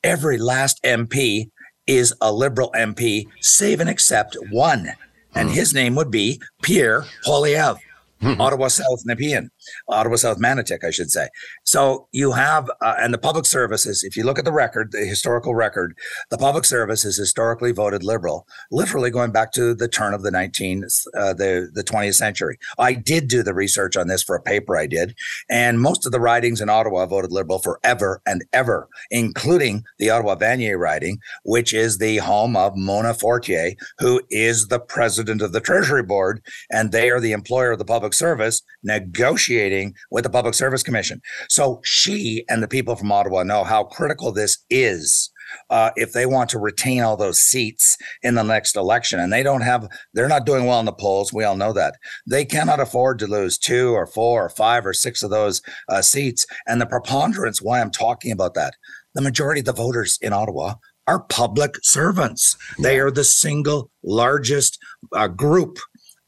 [0.03, 1.49] Every last MP
[1.88, 4.88] is a Liberal MP, save and except one.
[5.36, 5.55] And hmm.
[5.55, 7.79] his name would be Pierre Poilievre.
[8.21, 8.39] Mm-hmm.
[8.39, 9.49] Ottawa South Nepean,
[9.88, 11.30] Ottawa South Manotick, I should say.
[11.64, 15.05] So you have, uh, and the public services, if you look at the record, the
[15.05, 15.97] historical record,
[16.30, 20.32] the public service is historically voted liberal, literally going back to the turn of the
[20.32, 20.84] 19,
[21.18, 22.57] uh, the, the 20th century.
[22.80, 25.16] I did do the research on this for a paper I did,
[25.49, 30.36] and most of the ridings in Ottawa voted liberal forever and ever, including the Ottawa
[30.36, 35.62] Vanier riding, which is the home of Mona Fortier, who is the president of the
[35.62, 36.41] Treasury Board,
[36.72, 39.50] and they are the employer of the Public Service negotiating
[40.11, 41.21] with the Public Service Commission.
[41.49, 45.31] So she and the people from Ottawa know how critical this is
[45.69, 49.19] uh, if they want to retain all those seats in the next election.
[49.19, 51.33] And they don't have, they're not doing well in the polls.
[51.33, 51.95] We all know that.
[52.29, 56.01] They cannot afford to lose two or four or five or six of those uh,
[56.01, 56.45] seats.
[56.67, 58.75] And the preponderance, why I'm talking about that,
[59.13, 60.75] the majority of the voters in Ottawa
[61.07, 62.55] are public servants.
[62.79, 64.77] They are the single largest
[65.13, 65.79] uh, group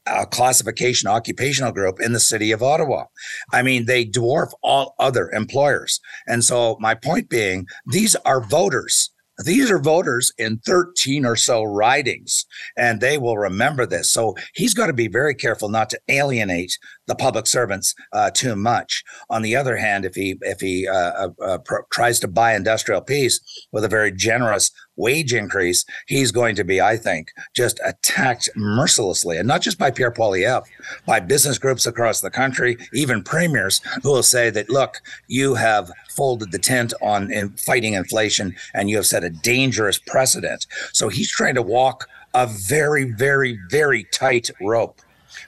[0.06, 3.04] uh, classification occupational group in the city of Ottawa.
[3.52, 6.00] I mean, they dwarf all other employers.
[6.26, 9.13] And so, my point being, these are voters.
[9.38, 14.10] These are voters in 13 or so ridings, and they will remember this.
[14.10, 18.54] So he's got to be very careful not to alienate the public servants uh, too
[18.54, 19.02] much.
[19.30, 21.58] On the other hand, if he if he uh, uh, uh
[21.90, 23.40] tries to buy industrial peace
[23.72, 29.36] with a very generous wage increase, he's going to be, I think, just attacked mercilessly,
[29.36, 30.64] and not just by Pierre Poilievre,
[31.06, 35.90] by business groups across the country, even premiers who will say that, look, you have
[36.16, 40.66] folded the tent on in fighting inflation, and you have set a dangerous precedent.
[40.92, 45.00] So he's trying to walk a very, very, very tight rope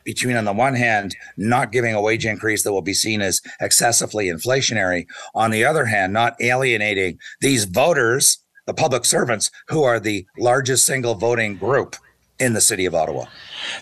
[0.05, 3.43] between, on the one hand, not giving a wage increase that will be seen as
[3.61, 10.01] excessively inflationary, on the other hand, not alienating these voters the public servants who are
[10.01, 11.97] the largest single voting group
[12.39, 13.27] in the city of Ottawa.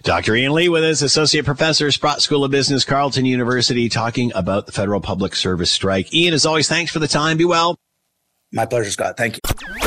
[0.02, 0.34] Dr.
[0.34, 4.72] Ian Lee with us, Associate Professor, Sprott School of Business, Carleton University, talking about the
[4.72, 6.12] federal public service strike.
[6.14, 7.36] Ian, as always, thanks for the time.
[7.36, 7.76] Be well.
[8.52, 9.16] My pleasure, Scott.
[9.16, 9.83] Thank you.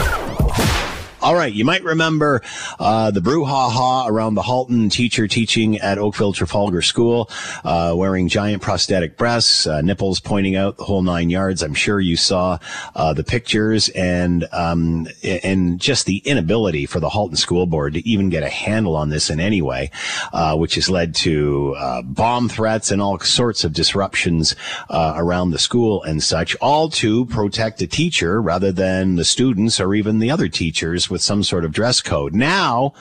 [1.20, 2.44] All right, you might remember
[2.80, 7.32] uh, the brouhaha around the Halton teacher teaching at Oakville Trafalgar School,
[7.64, 11.64] uh, wearing giant prosthetic breasts, uh, nipples pointing out the whole nine yards.
[11.64, 12.60] I'm sure you saw
[12.96, 18.08] uh, the pictures and um, and just the inability for the Halton School Board to
[18.08, 19.90] even get a handle on this in any way,
[20.34, 24.56] uh, which has led to uh, bomb threats and all sorts of disruptions
[24.92, 29.96] around the school and such, all to protect the teacher rather than the students or
[29.96, 32.34] even the other teachers with some sort of dress code.
[32.34, 32.94] Now,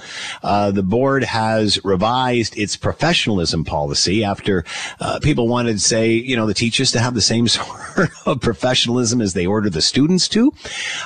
[0.43, 4.65] uh, the board has revised its professionalism policy after
[5.01, 8.41] uh, people wanted to say, you know, the teachers to have the same sort of
[8.41, 10.53] professionalism as they order the students to.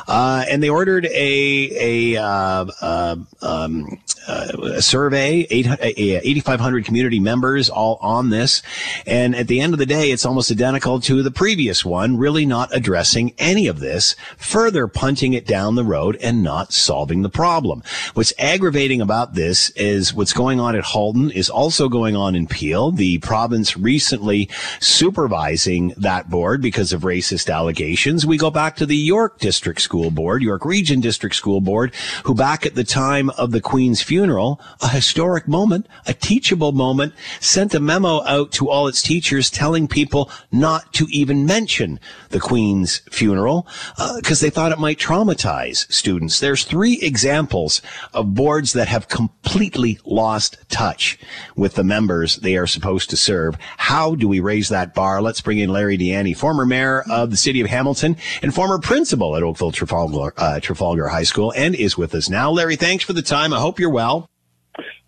[0.09, 7.69] Uh, and they ordered a, a, uh, uh, um, uh, a survey, 8,500 community members
[7.69, 8.63] all on this.
[9.07, 12.47] And at the end of the day, it's almost identical to the previous one, really
[12.47, 17.29] not addressing any of this, further punting it down the road and not solving the
[17.29, 17.85] problem.
[18.15, 22.49] What's aggravating about this is what's going on at Halton is also going on in
[22.49, 22.91] Peel.
[22.91, 28.27] The province recently supervising that board because of racist allegations.
[28.27, 32.35] We go back to the York District School Board, York Region District School Board, who
[32.35, 37.73] back at the time of the Queen's funeral, a historic moment, a teachable moment, sent
[37.73, 42.99] a memo out to all its teachers telling people not to even mention the Queen's
[43.13, 43.69] funeral
[44.17, 46.41] because uh, they thought it might traumatize students.
[46.41, 47.83] There's three three examples
[48.15, 51.19] of boards that have completely lost touch
[51.55, 53.55] with the members they are supposed to serve.
[53.77, 55.21] How do we raise that bar?
[55.21, 58.79] Let's bring in Larry Di Ianni, former mayor of the city of Hamilton and former
[58.79, 62.51] principal at Oakville Trafalgar, uh, Trafalgar High School and is with us now.
[62.51, 63.53] Larry, thanks for the time.
[63.53, 64.30] I hope you're well.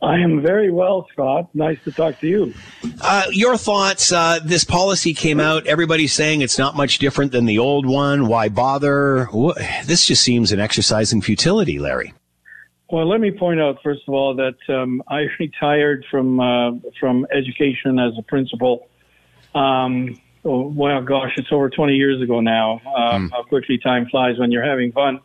[0.00, 1.48] I am very well, Scott.
[1.54, 2.54] Nice to talk to you.
[3.00, 4.12] Uh, your thoughts?
[4.12, 5.66] Uh, this policy came out.
[5.66, 8.26] Everybody's saying it's not much different than the old one.
[8.26, 9.28] Why bother?
[9.84, 12.12] This just seems an exercise in futility, Larry.
[12.90, 17.26] Well, let me point out first of all that um, I retired from uh, from
[17.32, 18.88] education as a principal.
[19.54, 22.80] Um, oh, well, gosh, it's over 20 years ago now.
[22.84, 23.30] Mm.
[23.30, 25.20] How quickly time flies when you're having fun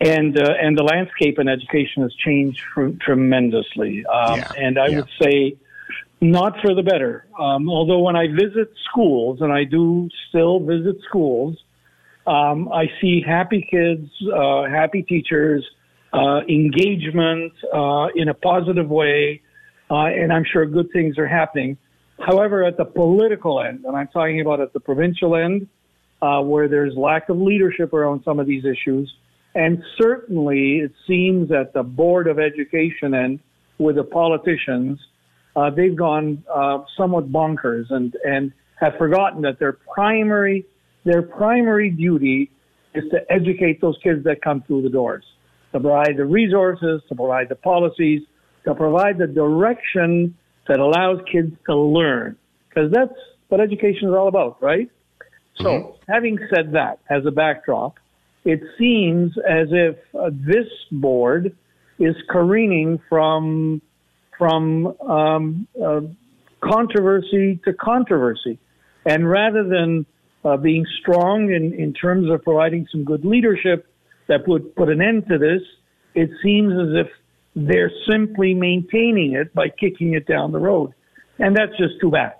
[0.00, 4.04] and uh, and the landscape in education has changed tr- tremendously.
[4.06, 4.52] Um, yeah.
[4.56, 4.96] And I yeah.
[4.96, 5.56] would say
[6.20, 7.26] not for the better.
[7.38, 11.56] Um, although when I visit schools, and I do still visit schools,
[12.26, 15.64] um, I see happy kids, uh, happy teachers,
[16.12, 19.42] uh, engagement uh, in a positive way,
[19.90, 21.76] uh, and I'm sure good things are happening.
[22.18, 25.68] However, at the political end, and I'm talking about at the provincial end,
[26.20, 29.12] uh, where there's lack of leadership around some of these issues,
[29.54, 33.40] and certainly, it seems that the Board of Education and
[33.78, 34.98] with the politicians,
[35.56, 40.66] uh, they've gone uh, somewhat bonkers and, and have forgotten that their primary
[41.04, 42.50] their primary duty
[42.94, 45.24] is to educate those kids that come through the doors,
[45.72, 48.20] to provide the resources, to provide the policies,
[48.64, 50.36] to provide the direction
[50.66, 52.36] that allows kids to learn,
[52.68, 53.14] because that's
[53.48, 54.90] what education is all about, right?
[55.56, 56.12] So, mm-hmm.
[56.12, 57.94] having said that as a backdrop,
[58.44, 61.56] it seems as if uh, this board
[61.98, 63.82] is careening from
[64.36, 66.00] from um, uh,
[66.60, 68.58] controversy to controversy,
[69.04, 70.06] and rather than
[70.44, 73.86] uh, being strong in, in terms of providing some good leadership,
[74.28, 75.62] that would put an end to this.
[76.14, 77.08] It seems as if
[77.56, 80.94] they're simply maintaining it by kicking it down the road.
[81.38, 82.34] And that's just too bad.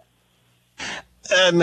[1.45, 1.63] Um,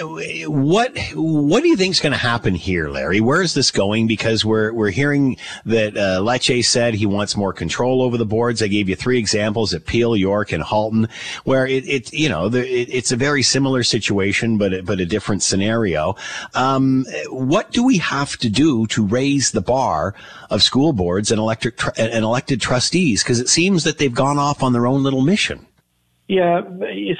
[0.00, 3.20] what what do you think is going to happen here, Larry?
[3.20, 4.06] Where is this going?
[4.06, 8.62] Because we're we're hearing that uh, Lecce said he wants more control over the boards.
[8.62, 11.08] I gave you three examples at Peel, York, and Halton,
[11.44, 15.06] where it, it you know the, it, it's a very similar situation, but but a
[15.06, 16.16] different scenario.
[16.54, 20.14] Um, what do we have to do to raise the bar
[20.50, 23.22] of school boards and electric tr- and elected trustees?
[23.22, 25.67] Because it seems that they've gone off on their own little mission.
[26.28, 26.60] Yeah,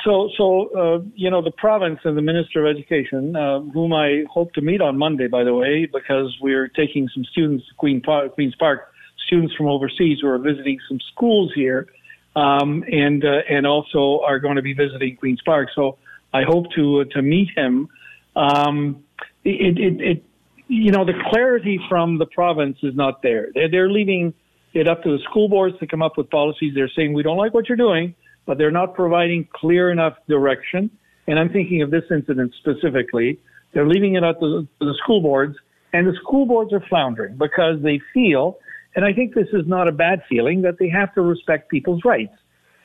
[0.05, 4.25] so so uh, you know the province and the minister of education, uh, whom I
[4.31, 8.03] hope to meet on Monday, by the way, because we're taking some students to Queen
[8.03, 8.93] Park, Queens Park,
[9.27, 11.89] students from overseas who are visiting some schools here,
[12.37, 15.71] um, and uh, and also are going to be visiting Queens Park.
[15.75, 15.97] So
[16.35, 17.89] I hope to uh, to meet him.
[18.37, 19.05] Um,
[19.43, 20.25] it, it, it
[20.67, 23.49] you know the clarity from the province is not there.
[23.55, 24.35] They're, they're leaving
[24.75, 26.75] it up to the school boards to come up with policies.
[26.75, 28.15] They're saying we don't like what you're doing
[28.49, 30.91] but they're not providing clear enough direction.
[31.27, 33.39] And I'm thinking of this incident specifically.
[33.75, 35.55] They're leaving it up to the, school boards,
[35.93, 38.59] and the school boards are floundering because they feel,
[38.97, 42.03] and I think this is not a bad feeling, that they have to respect people's
[42.07, 42.33] rights.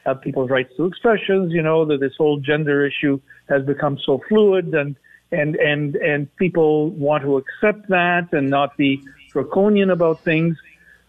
[0.05, 4.21] Uh, people's rights to expressions, you know, that this whole gender issue has become so
[4.27, 4.97] fluid and
[5.31, 9.01] and and and people want to accept that and not be
[9.31, 10.57] draconian about things.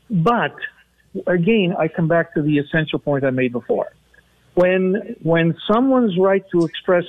[0.08, 0.54] But
[1.26, 3.90] again, I come back to the essential point I made before
[4.54, 7.04] when when someone's right to express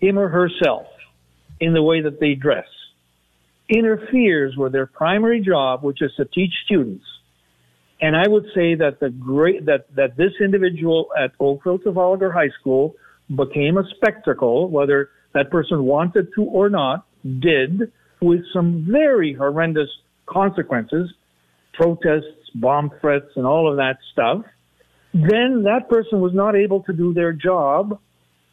[0.00, 0.86] him or herself
[1.60, 2.66] in the way that they dress
[3.70, 7.04] interferes with their primary job, which is to teach students.
[8.00, 12.50] And I would say that the great that that this individual at Oakville Trafalgar High
[12.60, 12.94] School
[13.34, 17.06] became a spectacle, whether that person wanted to or not,
[17.40, 19.88] did with some very horrendous
[20.26, 21.12] consequences,
[21.74, 24.44] protests, bomb threats, and all of that stuff
[25.12, 27.98] then that person was not able to do their job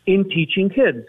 [0.05, 1.05] in teaching kids.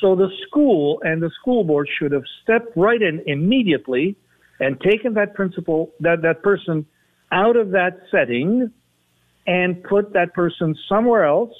[0.00, 4.16] So the school and the school board should have stepped right in immediately
[4.60, 6.86] and taken that principal, that, that person
[7.30, 8.72] out of that setting
[9.46, 11.52] and put that person somewhere else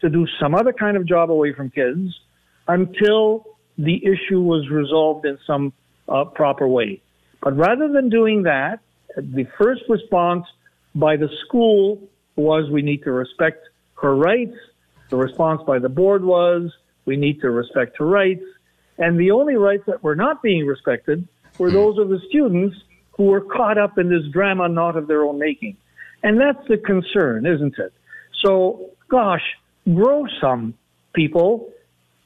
[0.00, 2.14] to do some other kind of job away from kids
[2.68, 3.46] until
[3.78, 5.72] the issue was resolved in some
[6.08, 7.00] uh, proper way.
[7.42, 8.80] But rather than doing that,
[9.16, 10.44] the first response
[10.94, 12.00] by the school
[12.36, 13.68] was we need to respect
[14.02, 14.56] her rights.
[15.10, 16.72] The response by the board was
[17.04, 18.44] we need to respect her rights.
[18.98, 21.26] And the only rights that were not being respected
[21.58, 21.74] were hmm.
[21.74, 22.76] those of the students
[23.16, 25.76] who were caught up in this drama not of their own making.
[26.22, 27.92] And that's the concern, isn't it?
[28.44, 29.42] So, gosh,
[29.92, 30.74] grow some
[31.14, 31.70] people,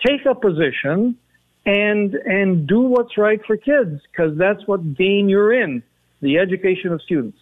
[0.06, 1.18] take a position,
[1.66, 5.82] and and do what's right for kids because that's what game you're in,
[6.22, 7.38] the education of students.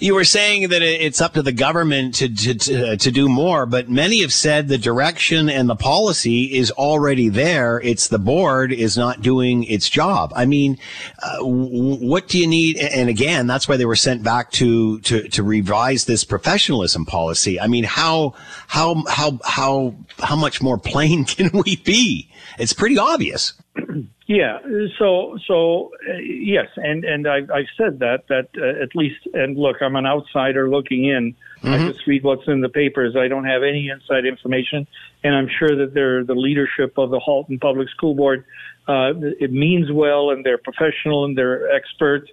[0.00, 3.66] You were saying that it's up to the government to, to, to, to, do more,
[3.66, 7.80] but many have said the direction and the policy is already there.
[7.80, 10.32] It's the board is not doing its job.
[10.34, 10.78] I mean,
[11.22, 12.76] uh, what do you need?
[12.76, 17.60] And again, that's why they were sent back to, to, to revise this professionalism policy.
[17.60, 18.34] I mean, how,
[18.68, 22.30] how, how, how, how much more plain can we be?
[22.58, 23.54] It's pretty obvious.
[24.26, 24.58] Yeah.
[24.98, 29.26] So, so uh, yes, and and I, I said that that uh, at least.
[29.34, 31.34] And look, I'm an outsider looking in.
[31.62, 31.68] Mm-hmm.
[31.68, 33.16] I just read what's in the papers.
[33.16, 34.86] I don't have any inside information,
[35.24, 38.44] and I'm sure that they're the leadership of the Halton Public School Board.
[38.88, 42.24] Uh, it means well, and they're professional and they're expert,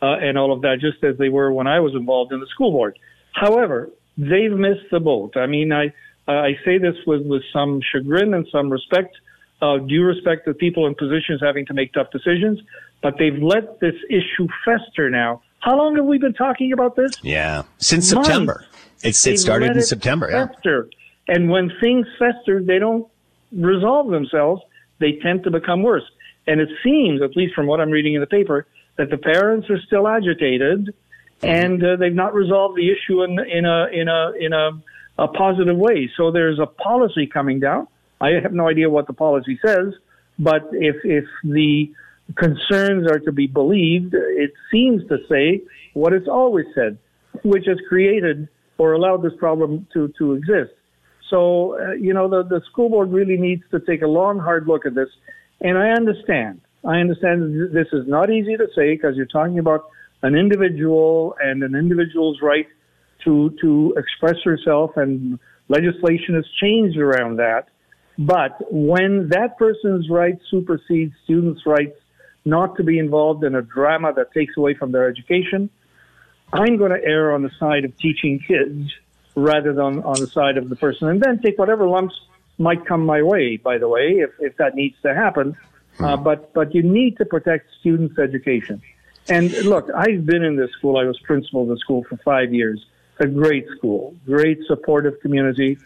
[0.00, 2.46] uh, and all of that, just as they were when I was involved in the
[2.46, 2.98] school board.
[3.32, 5.36] However, they've missed the boat.
[5.36, 5.92] I mean, I
[6.26, 9.16] I say this with with some chagrin and some respect
[9.60, 12.60] uh, due respect to people in positions having to make tough decisions,
[13.02, 15.42] but they've let this issue fester now.
[15.60, 17.12] How long have we been talking about this?
[17.22, 18.28] Yeah, since Months.
[18.28, 18.64] September.
[19.02, 20.28] It's it started in September.
[20.30, 20.88] Fester.
[20.90, 21.34] Yeah.
[21.34, 23.06] And when things fester, they don't
[23.52, 24.62] resolve themselves.
[24.98, 26.04] They tend to become worse.
[26.46, 29.68] And it seems, at least from what I'm reading in the paper, that the parents
[29.70, 30.94] are still agitated,
[31.42, 34.70] and uh, they've not resolved the issue in in a in a in a,
[35.18, 36.10] a positive way.
[36.16, 37.86] So there's a policy coming down
[38.20, 39.94] I have no idea what the policy says,
[40.38, 41.92] but if if the
[42.36, 45.62] concerns are to be believed, it seems to say
[45.94, 46.98] what it's always said,
[47.42, 50.72] which has created or allowed this problem to to exist.
[51.30, 54.66] So uh, you know the the school board really needs to take a long, hard
[54.66, 55.08] look at this,
[55.60, 56.60] and I understand.
[56.84, 59.90] I understand this is not easy to say because you're talking about
[60.22, 62.66] an individual and an individual's right
[63.24, 65.38] to to express herself, and
[65.68, 67.68] legislation has changed around that.
[68.18, 71.96] But when that person's rights supersede students' rights,
[72.44, 75.70] not to be involved in a drama that takes away from their education,
[76.52, 78.92] I'm going to err on the side of teaching kids
[79.36, 82.14] rather than on the side of the person, and then take whatever lumps
[82.58, 83.56] might come my way.
[83.56, 85.56] By the way, if if that needs to happen,
[86.00, 88.82] uh, but but you need to protect students' education.
[89.28, 90.96] And look, I've been in this school.
[90.96, 92.84] I was principal of the school for five years.
[93.20, 95.76] A great school, great supportive community,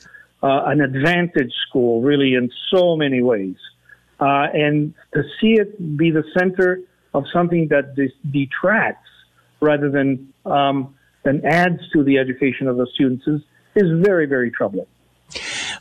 [0.42, 3.56] uh, an advantage school, really in so many ways.
[4.20, 6.80] Uh, and to see it be the center
[7.14, 9.08] of something that dis- detracts
[9.60, 10.94] rather than um,
[11.24, 13.40] than adds to the education of the students is,
[13.76, 14.86] is very, very troubling.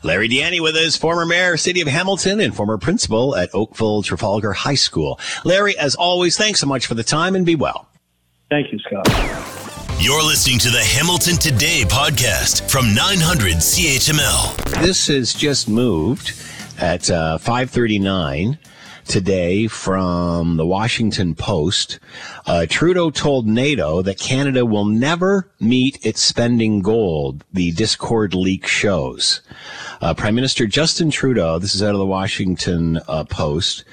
[0.02, 3.50] Larry Di Ianni with us, former mayor, of city of Hamilton, and former principal at
[3.54, 5.20] Oakville Trafalgar High School.
[5.44, 7.88] Larry, as always, thanks so much for the time and be well.
[8.50, 9.68] Thank you, Scott.
[9.98, 14.82] You're listening to the Hamilton Today podcast from 900 CHML.
[14.82, 16.32] This has just moved
[16.78, 18.58] at uh, 539
[19.06, 22.00] today from the Washington Post.
[22.46, 28.66] Uh, Trudeau told NATO that Canada will never meet its spending goal, the Discord leak
[28.66, 29.40] shows.
[30.02, 33.84] Uh, Prime Minister Justin Trudeau, this is out of the Washington uh, Post.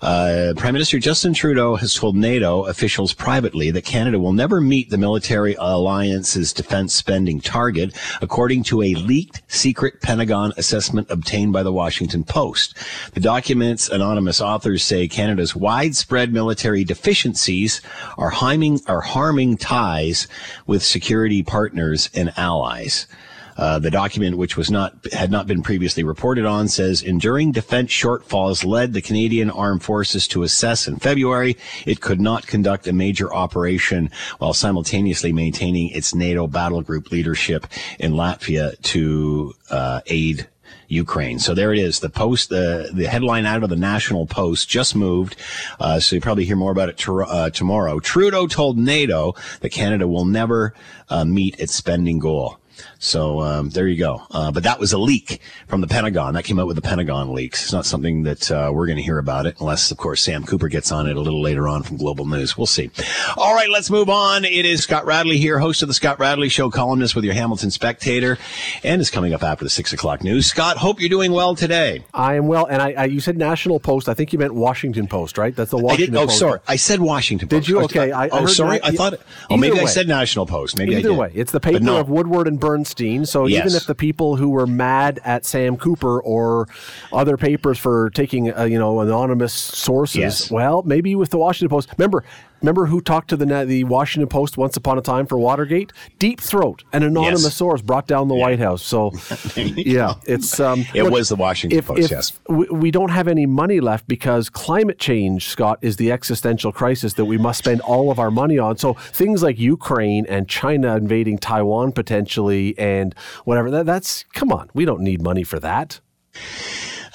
[0.00, 4.90] Uh, Prime Minister Justin Trudeau has told NATO officials privately that Canada will never meet
[4.90, 11.64] the military alliance's defense spending target, according to a leaked secret Pentagon assessment obtained by
[11.64, 12.76] the Washington Post.
[13.14, 17.82] The document's anonymous authors say Canada's widespread military deficiencies
[18.16, 20.28] are harming, are harming ties
[20.68, 23.08] with security partners and allies.
[23.56, 27.90] Uh, the document, which was not had not been previously reported on, says enduring defense
[27.90, 31.56] shortfalls led the Canadian Armed Forces to assess in February
[31.86, 37.66] it could not conduct a major operation while simultaneously maintaining its NATO battle group leadership
[37.98, 40.48] in Latvia to uh, aid
[40.88, 41.38] Ukraine.
[41.38, 42.00] So there it is.
[42.00, 45.36] The post, the the headline out of the National Post just moved.
[45.80, 47.98] Uh, so you probably hear more about it uh, tomorrow.
[48.00, 50.74] Trudeau told NATO that Canada will never
[51.08, 52.58] uh, meet its spending goal.
[52.98, 54.22] So um, there you go.
[54.30, 56.34] Uh, but that was a leak from the Pentagon.
[56.34, 57.64] That came out with the Pentagon leaks.
[57.64, 60.44] It's not something that uh, we're going to hear about it, unless, of course, Sam
[60.44, 62.56] Cooper gets on it a little later on from Global News.
[62.56, 62.90] We'll see.
[63.36, 64.44] All right, let's move on.
[64.44, 67.70] It is Scott Radley here, host of the Scott Radley Show, columnist with your Hamilton
[67.70, 68.38] Spectator,
[68.82, 70.46] and is coming up after the six o'clock news.
[70.46, 72.04] Scott, hope you're doing well today.
[72.14, 74.08] I am well, and I, I you said National Post.
[74.08, 75.54] I think you meant Washington Post, right?
[75.54, 76.16] That's the Washington.
[76.16, 76.38] I did, oh, Post.
[76.38, 77.48] sorry, I said Washington.
[77.48, 77.66] Post.
[77.66, 77.80] Did you?
[77.82, 78.12] Okay.
[78.12, 78.80] I, I oh, sorry.
[78.82, 79.14] I thought.
[79.50, 80.76] Oh, maybe I said National Post.
[80.78, 81.18] Maybe Either I did.
[81.18, 83.24] way, it's the paper of Woodward and Bernstein.
[83.26, 83.64] So Yes.
[83.66, 86.66] even if the people who were mad at Sam Cooper or
[87.12, 90.50] other papers for taking, uh, you know, anonymous sources, Yes.
[90.50, 91.90] well, maybe with the Washington Post.
[91.96, 92.24] Remember,
[92.60, 95.92] remember who talked to the the Washington Post once upon a time for Watergate?
[96.18, 97.54] Deep Throat, an anonymous Yes.
[97.54, 98.82] source brought down the White House.
[98.82, 99.12] So,
[99.56, 102.32] yeah, it's um, It look, was the Washington if, Post, if yes.
[102.48, 107.14] we, we don't have any money left because climate change, Scott, is the existential crisis
[107.14, 108.76] that we must spend all of our money on.
[108.76, 113.14] So things like Ukraine and China invading Taiwan potentially and
[113.44, 116.00] whatever, that, that's, come on, we don't need money for that.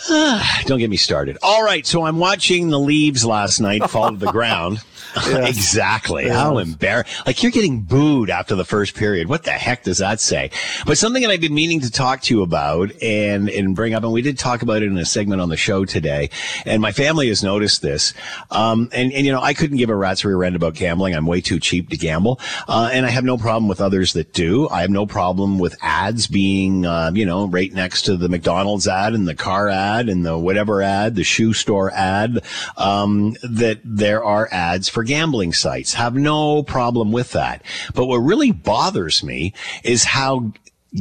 [0.66, 1.38] Don't get me started.
[1.44, 4.80] All right, so I'm watching the leaves last night fall to the ground.
[5.28, 6.30] exactly.
[6.30, 7.24] How embarrassing.
[7.26, 9.28] Like you're getting booed after the first period.
[9.28, 10.52] What the heck does that say?
[10.86, 14.04] But something that I've been meaning to talk to you about and, and bring up,
[14.04, 16.30] and we did talk about it in a segment on the show today,
[16.66, 18.14] and my family has noticed this.
[18.52, 21.16] Um, and, and, you know, I couldn't give a rat's rear end about gambling.
[21.16, 22.40] I'm way too cheap to gamble.
[22.68, 24.70] Uh, and I have no problem with others that do.
[24.70, 28.88] I have no problem with ads being, uh, you know, right next to the McDonald's
[28.88, 32.44] ad and the car ad and the whatever ad, the shoe store ad,
[32.78, 35.94] um, that there are ads for gambling sites.
[35.94, 37.64] Have no problem with that.
[37.94, 39.54] But what really bothers me
[39.84, 40.54] is how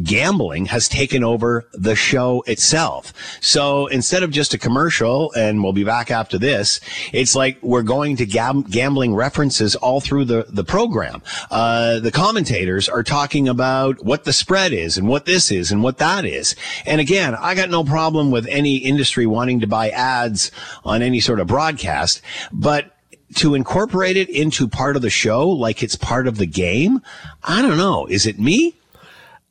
[0.05, 3.12] gambling has taken over the show itself.
[3.40, 6.81] So instead of just a commercial, and we'll be back after this,
[7.12, 11.22] it's like we're going to gam- gambling references all through the, the program.
[11.51, 15.82] Uh, the commentators are talking about what the spread is and what this is and
[15.82, 16.55] what that is.
[16.86, 20.52] And again, I got no problem with any industry wanting to buy ads
[20.85, 22.22] on any sort of broadcast,
[22.52, 22.97] but
[23.36, 27.01] to incorporate it into part of the show like it's part of the game,
[27.44, 28.07] I don't know.
[28.07, 28.77] Is it me?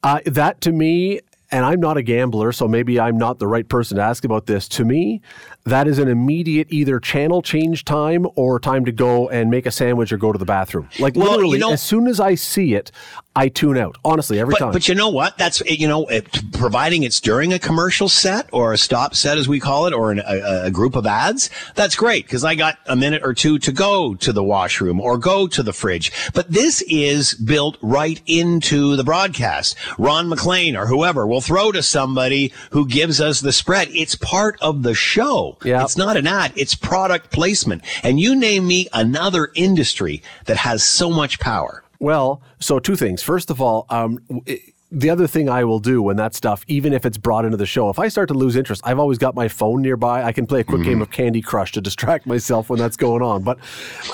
[0.03, 1.19] Uh, that to me,
[1.51, 4.45] and I'm not a gambler, so maybe I'm not the right person to ask about
[4.45, 4.67] this.
[4.69, 5.21] To me,
[5.65, 9.71] that is an immediate either channel change time or time to go and make a
[9.71, 10.87] sandwich or go to the bathroom.
[10.99, 12.91] Like Well, you literally, know- as soon as I see it,
[13.39, 13.95] I tune out.
[14.03, 14.71] Honestly, every but, time.
[14.73, 15.37] But you know what?
[15.37, 19.47] That's you know, it, providing it's during a commercial set or a stop set, as
[19.47, 21.49] we call it, or an, a, a group of ads.
[21.73, 25.17] That's great because I got a minute or two to go to the washroom or
[25.17, 26.11] go to the fridge.
[26.33, 29.77] But this is built right into the broadcast.
[29.97, 33.87] Ron MacLean or whoever will throw to somebody who gives us the spread.
[33.91, 35.57] It's part of the show.
[35.63, 35.83] Yeah.
[35.83, 37.83] It's not an ad, it's product placement.
[38.03, 41.85] And you name me another industry that has so much power.
[41.99, 43.21] Well, so two things.
[43.21, 44.57] First of all, um, w-
[44.91, 47.65] the other thing I will do when that stuff, even if it's brought into the
[47.67, 50.23] show, if I start to lose interest, I've always got my phone nearby.
[50.23, 53.21] I can play a quick game of Candy Crush to distract myself when that's going
[53.21, 53.43] on.
[53.43, 53.59] But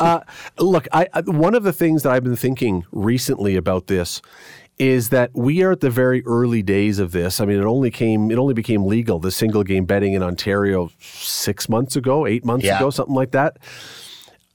[0.01, 0.19] uh,
[0.57, 4.21] look, I, I, one of the things that I've been thinking recently about this
[4.77, 7.39] is that we are at the very early days of this.
[7.39, 10.89] I mean, it only came, it only became legal, the single game betting in Ontario
[10.99, 12.75] six months ago, eight months Yeah.
[12.79, 13.57] ago, something like that.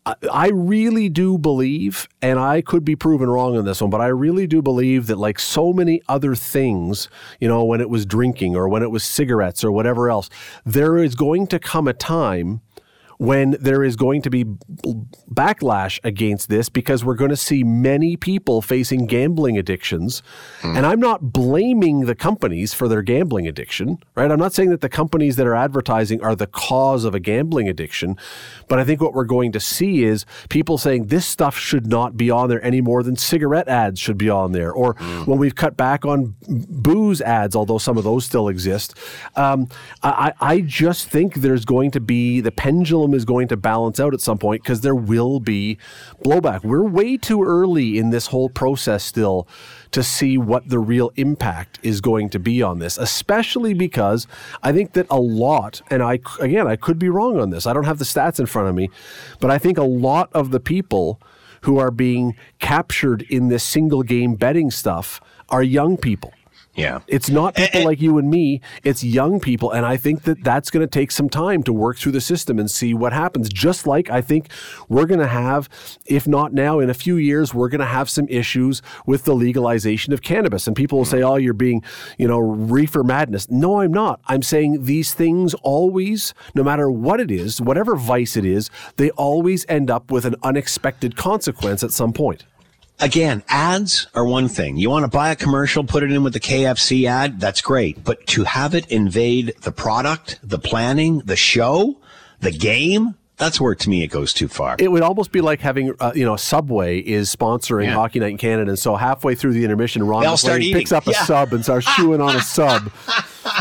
[0.06, 4.06] I- really do believe, and I could be proven wrong on this one, but I
[4.06, 7.08] really do believe that, like so many other things,
[7.38, 10.30] you know, when it was drinking or when it was cigarettes or whatever else,
[10.64, 12.60] there is going to come a time
[13.20, 14.44] when there is going to be
[15.30, 20.22] backlash against this because we're going to see many people facing gambling addictions.
[20.62, 24.30] And I'm not blaming the companies for their gambling addiction, right?
[24.30, 27.68] I'm not saying that the companies that are advertising are the cause of a gambling
[27.68, 28.16] addiction,
[28.68, 32.16] but I think what we're going to see is people saying this stuff should not
[32.16, 34.72] be on there any more than cigarette ads should be on there.
[34.72, 34.94] Or
[35.26, 38.96] when we've cut back on booze ads, although some of those still exist.
[39.36, 39.68] Um,
[40.02, 44.14] I, I just think there's going to be the pendulum is going to balance out
[44.14, 45.78] at some point because there will be
[46.24, 46.64] blowback.
[46.64, 49.46] We're way too early in this whole process still
[49.92, 54.26] to see what the real impact is going to be on this, especially because
[54.62, 57.66] I think that a lot, and I again I could be wrong on this.
[57.66, 58.90] I don't have the stats in front of me,
[59.40, 61.20] but I think a lot of the people
[61.62, 66.32] who are being captured in this single game betting stuff are young people.
[66.74, 67.00] Yeah.
[67.08, 69.72] It's not people like you and me, it's young people.
[69.72, 72.58] And I think that that's going to take some time to work through the system
[72.58, 73.48] and see what happens.
[73.48, 74.50] Just like I think
[74.88, 75.68] we're going to have,
[76.06, 79.34] if not now, in a few years, we're going to have some issues with the
[79.34, 80.66] legalization of cannabis.
[80.66, 81.82] And people will say, oh, you're being,
[82.18, 83.50] you know, reefer madness.
[83.50, 84.20] No, I'm not.
[84.26, 89.10] I'm saying these things always, no matter what it is, whatever vice it is, they
[89.10, 92.44] always end up with an unexpected consequence at some point.
[93.02, 94.76] Again, ads are one thing.
[94.76, 98.04] You want to buy a commercial, put it in with the KFC ad, that's great.
[98.04, 101.96] But to have it invade the product, the planning, the show,
[102.40, 104.76] the game, that's where to me it goes too far.
[104.78, 107.94] It would almost be like having, uh, you know, Subway is sponsoring Yeah.
[107.94, 110.92] Hockey Night in Canada, and so halfway through the intermission, Ron They start MacLean picks
[110.92, 111.24] up a Yeah.
[111.24, 112.90] sub and starts chewing on a sub.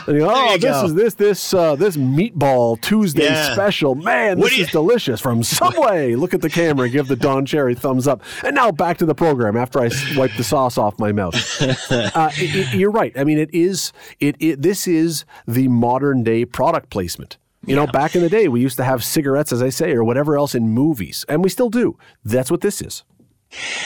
[0.05, 0.85] And you go, oh, you this go.
[0.85, 3.53] is this this uh, this meatball Tuesday Yeah.
[3.53, 3.95] special.
[3.95, 6.15] Man, this do is delicious from Subway.
[6.23, 8.21] Look at the camera, give the Don Cherry thumbs up.
[8.43, 11.35] And now back to the program after I wipe the sauce off my mouth.
[11.91, 13.13] uh, it- it- you're right.
[13.17, 14.61] I mean, it is it, it.
[14.61, 17.37] This is the modern day product placement.
[17.65, 20.03] You know, back in the day, we used to have cigarettes, as I say, or
[20.03, 21.97] whatever else in movies, and we still do.
[22.23, 23.03] That's what this is.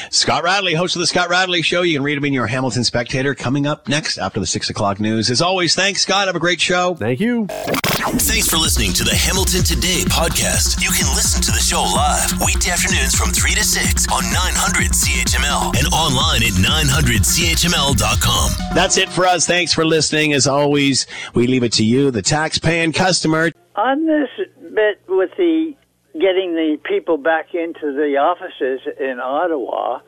[0.09, 1.83] Scott Radley, host of the Scott Radley Show.
[1.83, 4.99] You can read him in your Hamilton Spectator coming up next after the six o'clock
[4.99, 5.29] news.
[5.29, 6.27] As always, thanks, Scott.
[6.27, 6.95] Have a great show.
[6.95, 7.47] Thank you.
[7.47, 10.83] Thanks for listening to the Hamilton Today podcast.
[10.83, 14.91] You can listen to the show live weekday afternoons from 3 to 6 on 900
[14.91, 18.51] CHML and online at 900CHML.com.
[18.75, 19.47] That's it for us.
[19.47, 20.33] Thanks for listening.
[20.33, 23.49] As always, we leave it to you, the tax-paying customer.
[23.75, 24.29] On this
[24.75, 25.73] bit with the
[26.13, 29.99] getting the people back into the offices in Ottawa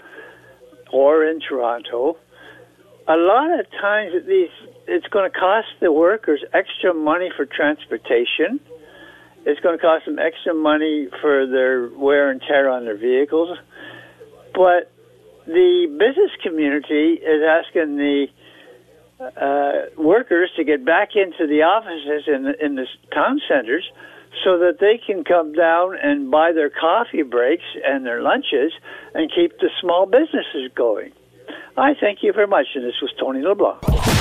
[0.94, 2.18] or in Toronto,
[3.08, 4.50] a lot of times these
[4.88, 8.60] it's going to cost the workers extra money for transportation.
[9.48, 13.58] It's going to cost them extra money for their wear and tear on their vehicles.
[14.54, 14.92] But
[15.48, 18.28] the business community is asking the
[19.20, 23.90] uh, workers to get back into the offices in the, in the town centers
[24.44, 28.74] so that they can come down and buy their coffee breaks and their lunches
[29.14, 31.12] and keep the small businesses going.
[31.78, 34.15] I thank you very much, and this was Tony LeBlanc.